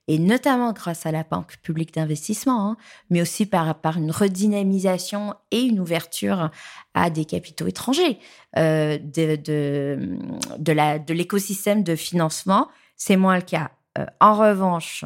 et 0.08 0.18
notamment 0.18 0.72
grâce 0.72 1.06
à 1.06 1.12
la 1.12 1.22
Banque 1.22 1.56
publique 1.62 1.94
d'investissement, 1.94 2.70
hein, 2.70 2.76
mais 3.10 3.22
aussi 3.22 3.46
par, 3.46 3.76
une 3.96 4.10
redynamisation 4.10 5.34
et 5.50 5.60
une 5.60 5.78
ouverture 5.78 6.50
à 6.94 7.10
des 7.10 7.24
capitaux 7.24 7.66
étrangers 7.66 8.18
de, 8.56 9.36
de, 9.36 10.18
de 10.58 11.12
l'écosystème 11.14 11.84
de 11.84 11.94
financement, 11.94 12.68
c'est 12.96 13.16
moins 13.16 13.36
le 13.36 13.42
cas. 13.42 13.70
en 14.20 14.34
revanche, 14.34 15.04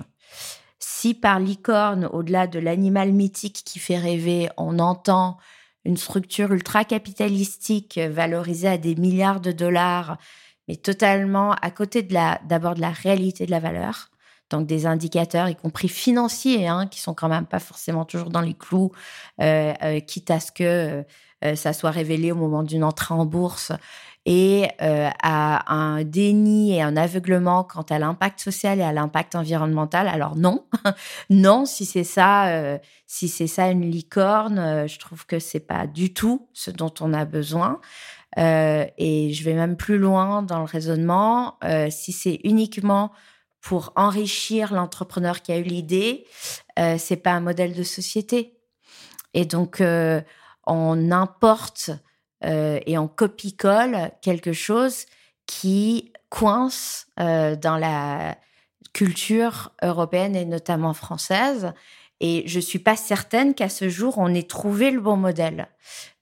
si 0.79 1.15
par 1.15 1.41
licorne, 1.41 2.09
au-delà 2.13 2.47
de 2.47 2.61
l'animal 2.61 3.13
mythique 3.13 3.63
qui 3.65 3.81
fait 3.81 3.99
rêver, 3.99 4.49
on 4.57 4.79
entend 4.79 5.37
une 5.85 5.97
structure 5.97 6.53
ultra-capitalistique 6.53 7.99
valorisée 7.99 8.69
à 8.69 8.79
des 8.79 8.95
milliards 8.95 9.41
de 9.41 9.51
dollars, 9.51 10.17
mais 10.69 10.77
totalement 10.77 11.55
à 11.55 11.73
côté 11.73 12.03
de 12.03 12.15
la, 12.15 12.41
d'abord 12.49 12.77
de 12.77 12.81
la 12.81 12.91
réalité 12.91 13.47
de 13.47 13.51
la 13.51 13.59
valeur, 13.59 14.12
donc 14.53 14.67
des 14.67 14.87
indicateurs, 14.87 15.49
y 15.49 15.57
compris 15.57 15.89
financiers, 15.89 16.69
hein, 16.69 16.87
qui 16.87 17.01
sont 17.01 17.15
quand 17.15 17.29
même 17.29 17.47
pas 17.47 17.59
forcément 17.59 18.05
toujours 18.05 18.31
dans 18.31 18.41
les 18.41 18.55
clous, 18.55 18.93
euh, 19.41 19.73
euh, 19.83 20.01
quitte 20.01 20.31
à 20.31 20.39
ce 20.39 20.53
que 20.53 21.05
euh, 21.45 21.57
ça 21.57 21.73
soit 21.73 21.91
révélé 21.91 22.31
au 22.31 22.37
moment 22.37 22.63
d'une 22.63 22.85
entrée 22.85 23.15
en 23.15 23.27
bourse 23.27 23.73
et 24.25 24.69
à 24.79 25.75
un 25.75 26.05
déni 26.05 26.77
et 26.77 26.81
un 26.81 26.97
aveuglement 26.97 27.65
quant 27.65 27.83
à 27.83 27.99
l'impact 27.99 28.39
social 28.39 28.79
et 28.79 28.85
à 28.85 28.93
l'impact 28.93 29.35
environnemental. 29.35 30.07
Alors 30.07 30.37
non, 30.37 30.65
non, 31.31 31.67
si 31.67 31.85
c'est 31.85 32.05
ça, 32.05 32.79
si 33.09 33.27
c'est 33.27 33.49
ça 33.49 33.69
une 33.69 33.91
licorne, 33.91 34.87
je 34.87 34.99
trouve 35.01 35.27
que 35.27 35.41
c'est 35.41 35.67
pas 35.67 35.89
du 35.89 36.15
tout 36.15 36.47
ce 36.53 36.71
dont 36.71 36.95
on 37.01 37.13
a 37.13 37.25
besoin. 37.25 37.81
et 38.37 39.33
je 39.33 39.43
vais 39.43 39.55
même 39.55 39.77
plus 39.77 39.99
loin 39.99 40.43
dans 40.45 40.61
le 40.61 40.67
raisonnement. 40.67 41.59
si 41.91 42.13
c'est 42.13 42.39
uniquement 42.45 43.11
pour 43.63 43.93
enrichir 43.97 44.75
l'entrepreneur 44.75 45.41
qui 45.41 45.53
a 45.53 45.59
eu 45.59 45.63
l'idée, 45.63 46.27
c'est 46.99 47.17
pas 47.17 47.31
un 47.31 47.41
modèle 47.41 47.75
de 47.75 47.83
société. 47.83 48.59
Et 49.35 49.45
donc 49.45 49.81
on 50.67 51.11
importe 51.11 51.91
euh, 52.45 52.81
et 52.87 52.99
on 52.99 53.09
copie-colle 53.09 54.11
quelque 54.21 54.53
chose 54.53 55.07
qui 55.47 56.13
coince 56.29 57.07
euh, 57.21 57.57
dans 57.57 57.77
la 57.77 58.37
culture 58.93 59.73
européenne 59.83 60.37
et 60.37 60.45
notamment 60.45 60.95
française. 60.95 61.73
Et 62.21 62.45
je 62.47 62.61
suis 62.61 62.79
pas 62.79 62.97
certaine 62.97 63.55
qu'à 63.55 63.69
ce 63.69 63.89
jour, 63.89 64.15
on 64.19 64.33
ait 64.33 64.47
trouvé 64.47 64.91
le 64.91 65.01
bon 65.01 65.17
modèle. 65.17 65.69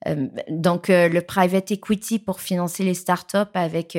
Euh, 0.09 0.29
donc, 0.48 0.88
le 0.88 1.20
private 1.20 1.70
equity 1.72 2.18
pour 2.18 2.40
financer 2.40 2.85
les 2.85 2.94
startups 2.94 3.37
avec 3.53 3.98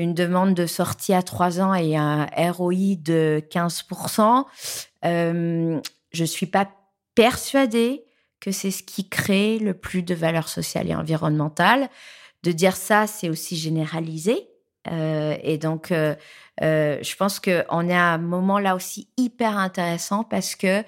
une 0.00 0.14
demande 0.14 0.54
de 0.54 0.66
sortie 0.66 1.14
à 1.14 1.22
trois 1.22 1.60
ans 1.60 1.74
et 1.74 1.96
un 1.96 2.26
ROI 2.36 2.96
de 2.96 3.42
15%, 3.50 4.44
je 5.02 6.24
suis 6.24 6.46
pas 6.46 6.68
persuadée 7.14 8.04
que 8.40 8.50
c'est 8.50 8.70
ce 8.70 8.82
qui 8.82 9.08
crée 9.08 9.58
le 9.58 9.74
plus 9.74 10.02
de 10.02 10.14
valeur 10.14 10.48
sociale 10.48 10.90
et 10.90 10.94
environnementale. 10.94 11.88
De 12.42 12.52
dire 12.52 12.76
ça, 12.76 13.06
c'est 13.06 13.28
aussi 13.28 13.56
généralisé. 13.56 14.48
Euh, 14.90 15.36
et 15.42 15.58
donc, 15.58 15.92
euh, 15.92 16.14
euh, 16.62 16.98
je 17.02 17.16
pense 17.16 17.38
qu'on 17.38 17.88
est 17.88 17.96
à 17.96 18.14
un 18.14 18.18
moment 18.18 18.58
là 18.58 18.74
aussi 18.74 19.08
hyper 19.18 19.58
intéressant 19.58 20.24
parce 20.24 20.56
que 20.56 20.82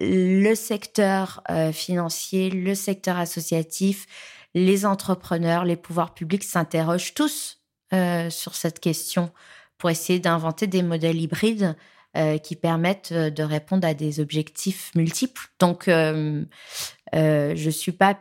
le 0.00 0.54
secteur 0.54 1.42
financier, 1.72 2.50
le 2.50 2.74
secteur 2.76 3.18
associatif, 3.18 4.06
les 4.54 4.86
entrepreneurs, 4.86 5.64
les 5.64 5.76
pouvoirs 5.76 6.14
publics 6.14 6.44
s'interrogent 6.44 7.14
tous 7.14 7.57
sur 7.92 8.54
cette 8.54 8.80
question 8.80 9.30
pour 9.78 9.90
essayer 9.90 10.18
d'inventer 10.18 10.66
des 10.66 10.82
modèles 10.82 11.20
hybrides 11.20 11.76
euh, 12.16 12.38
qui 12.38 12.56
permettent 12.56 13.12
euh, 13.12 13.30
de 13.30 13.42
répondre 13.42 13.86
à 13.86 13.94
des 13.94 14.18
objectifs 14.18 14.90
multiples. 14.94 15.48
Donc, 15.60 15.88
euh, 15.88 16.44
euh, 17.14 17.52
je 17.54 17.70
suis 17.70 17.92
pas 17.92 18.18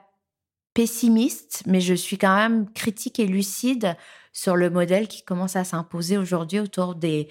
pessimiste, 0.73 1.63
mais 1.65 1.82
je 1.82 1.93
suis 1.93 2.17
quand 2.17 2.36
même 2.36 2.71
critique 2.73 3.19
et 3.19 3.25
lucide 3.25 3.95
sur 4.34 4.56
le 4.56 4.69
modèle 4.69 5.08
qui 5.08 5.23
commence 5.23 5.56
à 5.56 5.63
s'imposer 5.63 6.17
aujourd'hui 6.17 6.60
autour 6.60 6.93
des 6.93 7.27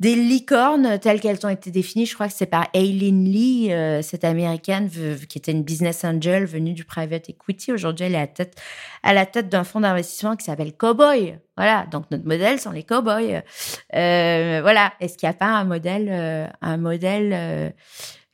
des 0.00 0.16
licornes 0.16 0.98
telles 0.98 1.20
qu'elles 1.20 1.44
ont 1.46 1.50
été 1.50 1.70
définies. 1.70 2.06
Je 2.06 2.14
crois 2.14 2.28
que 2.28 2.34
c'est 2.34 2.46
par 2.46 2.66
Aileen 2.74 3.24
Lee, 3.24 3.72
euh, 3.72 4.02
cette 4.02 4.24
américaine 4.24 4.90
qui 5.28 5.38
était 5.38 5.52
une 5.52 5.62
business 5.62 6.04
angel 6.04 6.46
venue 6.46 6.72
du 6.72 6.84
private 6.84 7.28
equity. 7.28 7.72
Aujourd'hui, 7.72 8.06
elle 8.06 8.14
est 8.14 8.18
à, 8.18 8.26
tête, 8.26 8.60
à 9.02 9.12
la 9.12 9.26
tête 9.26 9.48
d'un 9.48 9.64
fonds 9.64 9.80
d'investissement 9.80 10.36
qui 10.36 10.44
s'appelle 10.44 10.72
Cowboy. 10.72 11.38
Voilà, 11.60 11.84
donc 11.90 12.10
notre 12.10 12.24
modèle 12.24 12.58
sont 12.58 12.70
les 12.70 12.84
cowboys. 12.84 13.42
Euh, 13.94 14.60
voilà, 14.62 14.94
est-ce 14.98 15.18
qu'il 15.18 15.28
n'y 15.28 15.34
a 15.34 15.36
pas 15.36 15.48
un 15.48 15.64
modèle, 15.64 16.08
euh, 16.10 16.46
un 16.62 16.78
modèle 16.78 17.32
euh, 17.34 17.70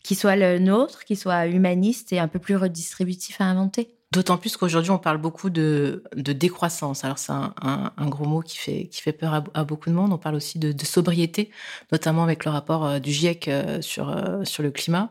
qui 0.04 0.14
soit 0.14 0.36
le 0.36 0.60
nôtre, 0.60 1.04
qui 1.04 1.16
soit 1.16 1.48
humaniste 1.48 2.12
et 2.12 2.20
un 2.20 2.28
peu 2.28 2.38
plus 2.38 2.54
redistributif 2.54 3.40
à 3.40 3.46
inventer? 3.46 3.95
D'autant 4.12 4.38
plus 4.38 4.56
qu'aujourd'hui, 4.56 4.92
on 4.92 4.98
parle 4.98 5.18
beaucoup 5.18 5.50
de, 5.50 6.02
décroissance. 6.14 7.04
Alors, 7.04 7.18
c'est 7.18 7.32
un, 7.32 7.92
gros 8.08 8.24
mot 8.24 8.40
qui 8.40 8.56
fait, 8.56 9.12
peur 9.12 9.44
à, 9.52 9.64
beaucoup 9.64 9.90
de 9.90 9.94
monde. 9.94 10.12
On 10.12 10.18
parle 10.18 10.36
aussi 10.36 10.58
de, 10.58 10.84
sobriété, 10.84 11.50
notamment 11.90 12.22
avec 12.22 12.44
le 12.44 12.52
rapport 12.52 12.84
euh, 12.86 12.98
du 13.00 13.10
GIEC 13.10 13.48
euh, 13.48 13.82
sur, 13.82 14.08
euh, 14.08 14.44
sur 14.44 14.62
le 14.62 14.70
climat. 14.70 15.10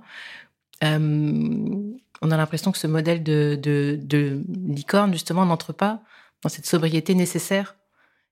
On 0.81 2.31
a 2.31 2.37
l'impression 2.37 2.71
que 2.71 2.77
ce 2.77 2.87
modèle 2.87 3.21
de, 3.21 3.59
de, 3.61 3.99
de 4.01 4.41
licorne, 4.49 5.11
justement, 5.11 5.45
n'entre 5.45 5.73
pas 5.73 6.01
dans 6.41 6.49
cette 6.49 6.65
sobriété 6.65 7.15
nécessaire 7.15 7.75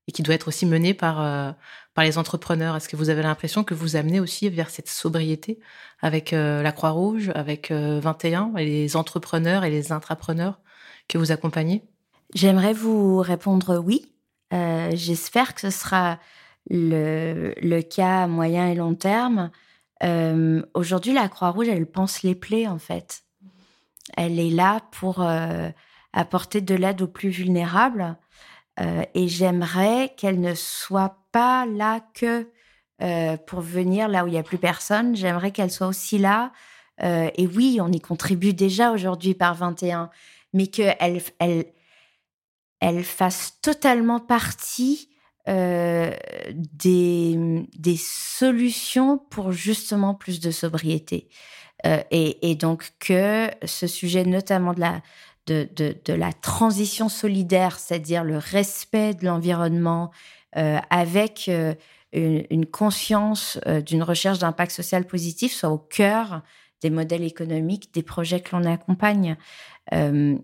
et 0.08 0.12
qui 0.13 0.23
doit 0.23 0.36
être 0.36 0.47
aussi 0.47 0.65
menée 0.65 0.93
par, 0.93 1.56
par 1.94 2.04
les 2.04 2.18
entrepreneurs? 2.18 2.76
Est-ce 2.76 2.90
que 2.90 2.96
vous 2.96 3.10
avez 3.10 3.22
l'impression 3.22 3.64
que 3.64 3.74
vous 3.74 3.96
amenez 3.96 4.20
aussi 4.20 4.50
vers 4.50 4.70
cette 4.70 4.90
sobriété 4.90 5.60
avec 6.02 6.32
la 6.32 6.72
Croix-Rouge, 6.72 7.32
avec 7.36 7.72
21, 7.72 8.54
et 8.58 8.66
les 8.66 8.96
entrepreneurs 8.96 9.64
et 9.64 9.70
les 9.70 9.92
intrapreneurs 9.92 10.60
que 11.08 11.18
vous 11.18 11.32
accompagnez? 11.32 11.84
J'aimerais 12.34 12.74
vous 12.74 13.20
répondre 13.20 13.78
oui. 13.78 14.12
Euh, 14.54 14.92
J'espère 14.94 15.54
que 15.54 15.62
ce 15.62 15.70
sera 15.70 16.20
le, 16.70 17.82
cas 17.82 18.24
à 18.24 18.28
moyen 18.28 18.70
et 18.70 18.76
long 18.76 18.96
terme. 18.96 19.52
Euh, 20.04 20.62
Aujourd'hui, 20.74 21.14
la 21.14 21.30
Croix-Rouge, 21.30 21.68
elle 21.68 21.86
pense 21.86 22.24
les 22.24 22.36
plaies, 22.36 22.68
en 22.68 22.80
fait. 22.80 23.24
Elle 24.18 24.40
est 24.40 24.50
là 24.50 24.82
pour 24.92 25.22
euh, 25.22 25.70
apporter 26.12 26.62
de 26.62 26.76
l'aide 26.76 27.02
aux 27.02 27.08
plus 27.08 27.30
vulnérables. 27.30 28.18
Euh, 28.80 29.04
et 29.14 29.28
j'aimerais 29.28 30.14
qu'elle 30.18 30.40
ne 30.40 30.56
soit 30.56 31.23
pas 31.34 31.65
là 31.65 32.00
que 32.13 32.48
euh, 33.02 33.36
pour 33.36 33.60
venir 33.60 34.08
là 34.08 34.24
où 34.24 34.28
il 34.28 34.32
n'y 34.32 34.38
a 34.38 34.43
plus 34.43 34.58
personne. 34.58 35.15
J'aimerais 35.17 35.52
qu'elle 35.52 35.72
soit 35.72 35.88
aussi 35.88 36.17
là. 36.17 36.54
Euh, 37.02 37.30
et 37.36 37.48
oui, 37.48 37.80
on 37.82 37.91
y 37.91 38.00
contribue 38.00 38.54
déjà 38.54 38.91
aujourd'hui 38.91 39.34
par 39.34 39.56
21, 39.56 40.10
mais 40.54 40.67
qu'elle 40.67 41.22
elle, 41.39 41.65
elle 42.80 43.04
fasse 43.04 43.60
totalement 43.62 44.22
partie 44.22 45.10
des, 45.46 47.36
des 47.78 47.98
solutions 47.98 49.17
pour 49.17 49.52
justement 49.52 50.13
plus 50.15 50.39
de 50.39 50.52
sobriété. 50.52 51.28
Et, 52.12 52.56
donc 52.56 52.93
que 53.00 53.50
ce 53.65 53.88
sujet 53.88 54.24
notamment 54.24 54.74
de 54.74 54.80
la, 54.80 55.02
de, 55.48 55.67
de, 55.76 56.13
la 56.13 56.32
transition 56.32 57.10
solidaire, 57.10 57.78
c'est-à-dire 57.80 58.24
le 58.24 58.38
respect 58.38 59.13
de 59.13 59.26
l'environnement 59.26 60.12
euh, 60.12 60.13
avec 60.56 61.50
euh, 62.16 62.44
une, 62.50 62.68
conscience 62.68 63.60
euh, 63.66 63.82
d'une 63.82 64.04
recherche 64.04 64.38
d'impact 64.38 64.72
social 64.72 65.06
positif, 65.06 65.52
soit 65.52 65.70
au 65.70 65.80
cœur 65.80 66.42
des 66.82 66.92
modèles 66.92 67.24
économiques, 67.24 67.94
des 67.94 68.04
projets 68.04 68.39
que 68.39 68.56
l'on 68.56 68.66
accompagne. 68.66 69.36
en 69.92 70.38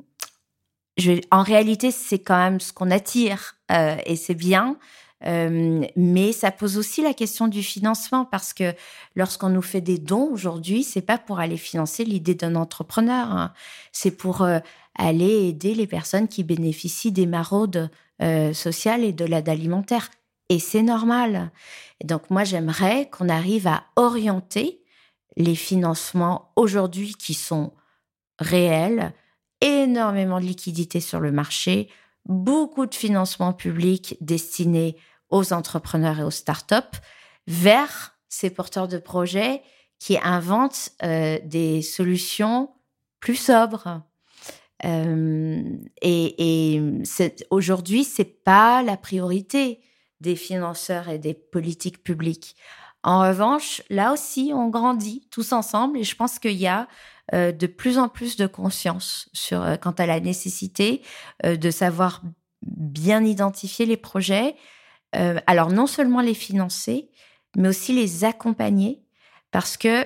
réalité, 1.43 1.91
c'est 1.91 2.19
quand 2.19 2.37
même 2.37 2.59
ce 2.59 2.73
qu'on 2.73 2.91
attire 2.91 3.57
et 4.05 4.15
c'est 4.15 4.35
bien. 4.35 4.77
mais 5.21 6.31
ça 6.31 6.51
pose 6.51 6.77
aussi 6.77 7.01
la 7.01 7.13
question 7.13 7.49
du 7.49 7.61
financement 7.61 8.23
parce 8.23 8.53
que 8.53 8.73
lorsqu'on 9.15 9.49
nous 9.49 9.61
fait 9.61 9.81
des 9.81 9.97
dons 9.97 10.29
aujourd'hui, 10.31 10.83
c'est 10.83 11.01
pas 11.01 11.17
pour 11.17 11.39
aller 11.39 11.57
financer 11.57 12.05
l'idée 12.05 12.35
d'un 12.35 12.55
entrepreneur, 12.55 13.29
hein. 13.31 13.53
c'est 13.91 14.11
pour 14.11 14.47
aller 14.95 15.49
aider 15.49 15.75
les 15.75 15.87
personnes 15.87 16.29
qui 16.29 16.45
bénéficient 16.45 17.11
des 17.11 17.27
maraudes 17.27 17.91
euh, 18.21 18.53
sociales 18.53 19.03
et 19.03 19.13
de 19.13 19.25
l'aide 19.25 19.49
alimentaire. 19.49 20.09
Et 20.49 20.59
c'est 20.59 20.81
normal. 20.81 21.51
Donc 22.03 22.29
moi, 22.29 22.43
j'aimerais 22.43 23.09
qu'on 23.09 23.29
arrive 23.29 23.67
à 23.67 23.83
orienter 23.95 24.81
les 25.37 25.55
financements 25.55 26.51
aujourd'hui 26.55 27.13
qui 27.13 27.33
sont 27.33 27.73
réels, 28.39 29.13
énormément 29.61 30.39
de 30.39 30.45
liquidités 30.45 31.01
sur 31.01 31.19
le 31.19 31.31
marché, 31.31 31.89
beaucoup 32.25 32.85
de 32.85 32.95
financements 32.95 33.53
publics 33.53 34.17
destinés 34.21 34.97
aux 35.29 35.53
entrepreneurs 35.53 36.19
et 36.19 36.23
aux 36.23 36.31
startups, 36.31 36.97
vers 37.47 38.15
ces 38.27 38.49
porteurs 38.49 38.87
de 38.87 38.97
projets 38.97 39.61
qui 39.99 40.17
inventent 40.21 40.91
euh, 41.03 41.39
des 41.43 41.81
solutions 41.81 42.69
plus 43.19 43.35
sobres, 43.35 44.01
euh, 44.85 45.63
et, 46.01 46.75
et 46.75 46.81
aujourd'hui, 47.49 48.03
c'est 48.03 48.43
pas 48.43 48.81
la 48.81 48.97
priorité 48.97 49.79
des 50.21 50.35
financeurs 50.35 51.09
et 51.09 51.19
des 51.19 51.33
politiques 51.33 52.03
publiques. 52.03 52.55
En 53.03 53.21
revanche, 53.21 53.81
là 53.89 54.11
aussi, 54.11 54.51
on 54.53 54.69
grandit 54.69 55.27
tous 55.31 55.53
ensemble 55.53 55.97
et 55.97 56.03
je 56.03 56.15
pense 56.15 56.39
qu'il 56.39 56.57
y 56.57 56.67
a 56.67 56.87
euh, 57.33 57.51
de 57.51 57.67
plus 57.67 57.97
en 57.97 58.09
plus 58.09 58.35
de 58.35 58.47
conscience 58.47 59.29
sur 59.33 59.61
euh, 59.61 59.75
quant 59.75 59.91
à 59.91 60.05
la 60.05 60.19
nécessité 60.19 61.01
de 61.43 61.71
savoir 61.71 62.21
bien 62.61 63.23
identifier 63.23 63.85
les 63.85 63.97
projets. 63.97 64.55
Alors 65.47 65.71
non 65.71 65.87
seulement 65.87 66.21
les 66.21 66.35
financer, 66.35 67.09
mais 67.55 67.69
aussi 67.69 67.93
les 67.93 68.25
accompagner 68.25 69.01
parce 69.49 69.75
que 69.75 70.05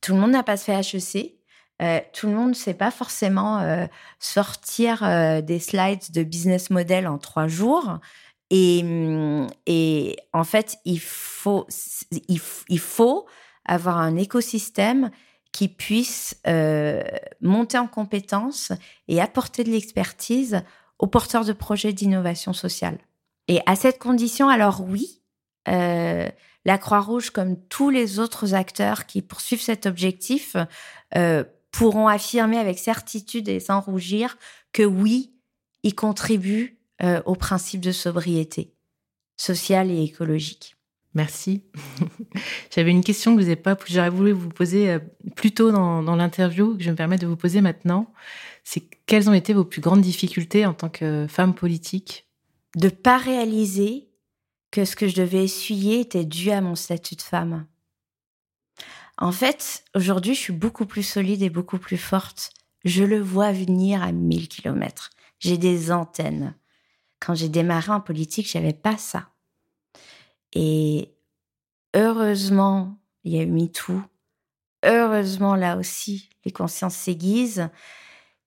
tout 0.00 0.14
le 0.14 0.20
monde 0.20 0.32
n'a 0.32 0.42
pas 0.42 0.56
fait 0.56 0.72
HEC. 0.72 1.39
Euh, 1.80 2.00
tout 2.12 2.26
le 2.26 2.34
monde 2.34 2.50
ne 2.50 2.54
sait 2.54 2.74
pas 2.74 2.90
forcément 2.90 3.60
euh, 3.60 3.86
sortir 4.18 5.02
euh, 5.02 5.40
des 5.40 5.58
slides 5.58 6.12
de 6.12 6.22
business 6.22 6.70
model 6.70 7.06
en 7.06 7.18
trois 7.18 7.48
jours. 7.48 7.98
Et, 8.50 8.82
mm, 8.82 9.46
en 10.32 10.44
fait, 10.44 10.76
il 10.84 11.00
faut, 11.00 11.66
avoir 13.64 13.98
un 13.98 14.16
écosystème 14.16 15.10
qui 15.52 15.68
puisse 15.68 16.40
monter 17.40 17.78
en 17.78 17.86
compétences 17.86 18.72
et 19.08 19.20
apporter 19.20 19.64
de 19.64 19.70
l'expertise 19.70 20.62
aux 20.98 21.06
porteurs 21.06 21.44
de 21.44 21.52
projets 21.52 21.92
d'innovation 21.92 22.52
sociale. 22.52 22.98
Et 23.48 23.60
à 23.66 23.76
cette 23.76 23.98
condition, 23.98 24.48
alors 24.48 24.82
oui, 24.82 25.22
la 25.66 26.78
Croix-Rouge, 26.78 27.30
comme 27.30 27.56
tous 27.68 27.90
les 27.90 28.18
autres 28.18 28.54
acteurs 28.54 29.06
qui 29.06 29.22
poursuivent 29.22 29.62
cet 29.62 29.86
objectif, 29.86 30.56
pourront 31.70 32.08
affirmer 32.08 32.58
avec 32.58 32.78
certitude 32.78 33.48
et 33.48 33.60
sans 33.60 33.80
rougir 33.80 34.36
que 34.72 34.82
oui, 34.82 35.32
ils 35.82 35.94
contribuent 35.94 36.78
euh, 37.02 37.22
au 37.24 37.34
principe 37.34 37.80
de 37.80 37.92
sobriété 37.92 38.74
sociale 39.36 39.90
et 39.90 40.02
écologique. 40.02 40.76
Merci. 41.14 41.64
J'avais 42.74 42.90
une 42.90 43.02
question 43.02 43.32
que 43.32 43.40
vous 43.40 43.48
n'avez 43.48 43.56
pas, 43.56 43.76
j'aurais 43.86 44.10
voulu 44.10 44.32
vous 44.32 44.48
poser 44.48 44.90
euh, 44.90 44.98
plus 45.34 45.52
tôt 45.52 45.72
dans, 45.72 46.02
dans 46.02 46.14
l'interview, 46.14 46.76
que 46.76 46.82
je 46.82 46.90
me 46.90 46.96
permets 46.96 47.18
de 47.18 47.26
vous 47.26 47.36
poser 47.36 47.60
maintenant. 47.60 48.12
C'est 48.64 48.82
quelles 49.06 49.28
ont 49.28 49.34
été 49.34 49.52
vos 49.52 49.64
plus 49.64 49.80
grandes 49.80 50.02
difficultés 50.02 50.66
en 50.66 50.74
tant 50.74 50.88
que 50.88 51.26
femme 51.28 51.54
politique? 51.54 52.26
De 52.76 52.88
pas 52.88 53.18
réaliser 53.18 54.08
que 54.70 54.84
ce 54.84 54.94
que 54.94 55.08
je 55.08 55.16
devais 55.16 55.44
essuyer 55.44 56.00
était 56.00 56.24
dû 56.24 56.50
à 56.50 56.60
mon 56.60 56.76
statut 56.76 57.16
de 57.16 57.22
femme. 57.22 57.66
En 59.20 59.32
fait, 59.32 59.84
aujourd'hui, 59.94 60.34
je 60.34 60.40
suis 60.40 60.52
beaucoup 60.52 60.86
plus 60.86 61.02
solide 61.02 61.42
et 61.42 61.50
beaucoup 61.50 61.78
plus 61.78 61.98
forte. 61.98 62.52
Je 62.84 63.04
le 63.04 63.20
vois 63.20 63.52
venir 63.52 64.02
à 64.02 64.12
1000 64.12 64.48
kilomètres. 64.48 65.10
J'ai 65.38 65.58
des 65.58 65.92
antennes. 65.92 66.54
Quand 67.20 67.34
j'ai 67.34 67.50
démarré 67.50 67.92
en 67.92 68.00
politique, 68.00 68.50
j'avais 68.50 68.72
pas 68.72 68.96
ça. 68.96 69.28
Et 70.54 71.14
heureusement, 71.94 72.98
il 73.24 73.34
y 73.34 73.38
a 73.38 73.42
eu 73.42 73.46
MeToo. 73.46 74.02
Heureusement, 74.86 75.54
là 75.54 75.76
aussi, 75.76 76.30
les 76.46 76.50
consciences 76.50 76.96
s'aiguisent. 76.96 77.68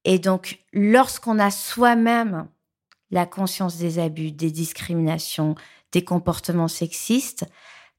Et 0.05 0.17
donc, 0.17 0.59
lorsqu'on 0.73 1.37
a 1.37 1.51
soi-même 1.51 2.47
la 3.11 3.27
conscience 3.27 3.77
des 3.77 3.99
abus, 3.99 4.31
des 4.31 4.49
discriminations, 4.49 5.53
des 5.91 6.03
comportements 6.03 6.67
sexistes, 6.67 7.45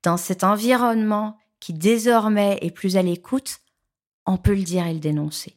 dans 0.02 0.16
cet 0.16 0.42
environnement 0.42 1.38
qui 1.64 1.72
désormais 1.72 2.59
est 2.61 2.70
plus 2.70 2.98
à 2.98 3.03
l'écoute, 3.03 3.61
on 4.27 4.37
peut 4.37 4.53
le 4.53 4.64
dire 4.64 4.87
et 4.87 4.92
le 4.92 4.98
dénoncer. 4.98 5.57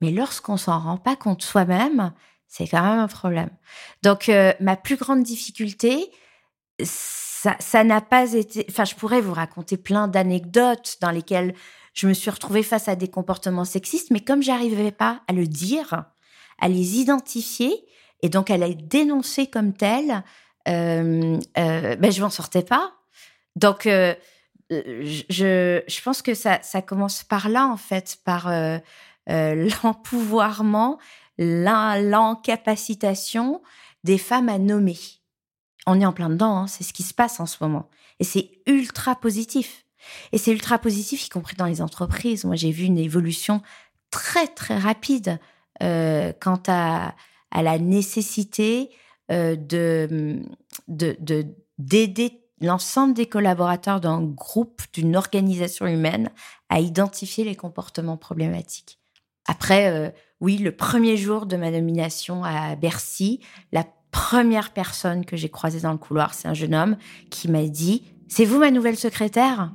Mais 0.00 0.10
lorsqu'on 0.10 0.56
s'en 0.56 0.80
rend 0.80 0.96
pas 0.96 1.14
compte 1.14 1.40
soi-même, 1.40 2.12
c'est 2.48 2.66
quand 2.66 2.82
même 2.82 2.98
un 2.98 3.06
problème. 3.06 3.50
Donc, 4.02 4.28
euh, 4.28 4.52
ma 4.58 4.74
plus 4.74 4.96
grande 4.96 5.22
difficulté, 5.22 6.10
ça, 6.82 7.84
n'a 7.84 8.00
pas 8.00 8.32
été. 8.32 8.66
Enfin, 8.68 8.84
je 8.84 8.96
pourrais 8.96 9.20
vous 9.20 9.34
raconter 9.34 9.76
plein 9.76 10.08
d'anecdotes 10.08 10.96
dans 11.00 11.12
lesquelles 11.12 11.54
je 11.94 12.08
me 12.08 12.12
suis 12.12 12.30
retrouvée 12.30 12.64
face 12.64 12.88
à 12.88 12.96
des 12.96 13.08
comportements 13.08 13.64
sexistes, 13.64 14.10
mais 14.10 14.18
comme 14.18 14.42
j'arrivais 14.42 14.90
pas 14.90 15.20
à 15.28 15.32
le 15.32 15.46
dire, 15.46 16.06
à 16.58 16.66
les 16.66 16.98
identifier 16.98 17.86
et 18.20 18.28
donc 18.30 18.50
à 18.50 18.56
les 18.56 18.74
dénoncer 18.74 19.46
comme 19.46 19.74
tels, 19.74 20.24
euh, 20.66 21.38
euh, 21.56 21.94
ben 21.94 22.10
je 22.10 22.20
m'en 22.20 22.30
sortais 22.30 22.64
pas. 22.64 22.94
Donc 23.54 23.86
euh, 23.86 24.12
je, 24.70 25.82
je 25.86 26.02
pense 26.02 26.22
que 26.22 26.34
ça, 26.34 26.58
commence 26.82 27.24
par 27.24 27.48
là, 27.48 27.66
en 27.66 27.76
fait, 27.76 28.18
par 28.24 28.48
euh, 28.48 28.78
euh, 29.28 29.68
l'empouvoirment, 29.82 30.98
l'encapacitation 31.38 33.62
des 34.04 34.18
femmes 34.18 34.48
à 34.48 34.58
nommer. 34.58 34.98
On 35.86 36.00
est 36.00 36.06
en 36.06 36.12
plein 36.12 36.30
dedans, 36.30 36.56
hein, 36.56 36.66
c'est 36.66 36.84
ce 36.84 36.92
qui 36.92 37.02
se 37.02 37.14
passe 37.14 37.40
en 37.40 37.46
ce 37.46 37.56
moment. 37.60 37.88
Et 38.18 38.24
c'est 38.24 38.50
ultra 38.66 39.16
positif. 39.16 39.84
Et 40.32 40.38
c'est 40.38 40.52
ultra 40.52 40.78
positif, 40.78 41.26
y 41.26 41.28
compris 41.28 41.56
dans 41.56 41.66
les 41.66 41.82
entreprises. 41.82 42.44
Moi, 42.44 42.56
j'ai 42.56 42.70
vu 42.70 42.84
une 42.84 42.98
évolution 42.98 43.62
très, 44.10 44.48
très 44.48 44.78
rapide 44.78 45.38
euh, 45.82 46.32
quant 46.40 46.62
à, 46.68 47.14
la 47.52 47.78
nécessité 47.78 48.90
euh, 49.30 49.56
de 49.56 50.40
d'aider 50.88 52.30
de, 52.30 52.36
l'ensemble 52.60 53.14
des 53.14 53.26
collaborateurs 53.26 54.00
d'un 54.00 54.22
groupe, 54.22 54.82
d'une 54.92 55.16
organisation 55.16 55.86
humaine, 55.86 56.30
à 56.68 56.80
identifier 56.80 57.44
les 57.44 57.54
comportements 57.54 58.16
problématiques. 58.16 58.98
Après, 59.46 59.90
euh, 59.90 60.10
oui, 60.40 60.58
le 60.58 60.72
premier 60.72 61.16
jour 61.16 61.46
de 61.46 61.56
ma 61.56 61.70
nomination 61.70 62.44
à 62.44 62.76
Bercy, 62.76 63.40
la 63.72 63.84
première 64.10 64.72
personne 64.72 65.24
que 65.24 65.36
j'ai 65.36 65.48
croisée 65.48 65.80
dans 65.80 65.92
le 65.92 65.98
couloir, 65.98 66.34
c'est 66.34 66.48
un 66.48 66.54
jeune 66.54 66.74
homme 66.74 66.96
qui 67.30 67.48
m'a 67.48 67.66
dit 67.66 68.04
C'est 68.28 68.44
vous 68.44 68.58
ma 68.58 68.70
nouvelle 68.70 68.96
secrétaire? 68.96 69.72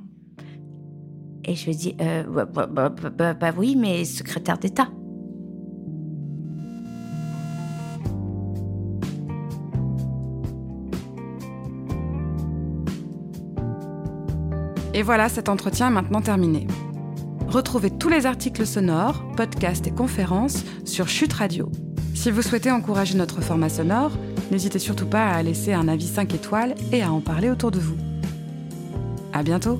Et 1.45 1.55
je 1.55 1.65
lui 1.65 1.71
ai 1.71 1.75
dit 1.75 1.95
euh, 2.01 2.23
bah, 2.23 2.45
bah, 2.45 3.33
bah, 3.33 3.51
oui, 3.57 3.75
mais 3.75 4.05
secrétaire 4.05 4.57
d'État. 4.57 4.89
Et 15.01 15.03
voilà, 15.03 15.29
cet 15.29 15.49
entretien 15.49 15.87
est 15.87 15.93
maintenant 15.93 16.21
terminé. 16.21 16.67
Retrouvez 17.47 17.89
tous 17.89 18.07
les 18.07 18.27
articles 18.27 18.67
sonores, 18.67 19.25
podcasts 19.35 19.87
et 19.87 19.91
conférences 19.91 20.63
sur 20.85 21.07
Chute 21.07 21.33
Radio. 21.33 21.71
Si 22.13 22.29
vous 22.29 22.43
souhaitez 22.43 22.69
encourager 22.69 23.17
notre 23.17 23.41
format 23.41 23.69
sonore, 23.69 24.11
n'hésitez 24.51 24.77
surtout 24.77 25.07
pas 25.07 25.25
à 25.31 25.41
laisser 25.41 25.73
un 25.73 25.87
avis 25.87 26.05
5 26.05 26.35
étoiles 26.35 26.75
et 26.91 27.01
à 27.01 27.11
en 27.11 27.19
parler 27.19 27.49
autour 27.49 27.71
de 27.71 27.79
vous. 27.79 27.97
À 29.33 29.41
bientôt! 29.41 29.79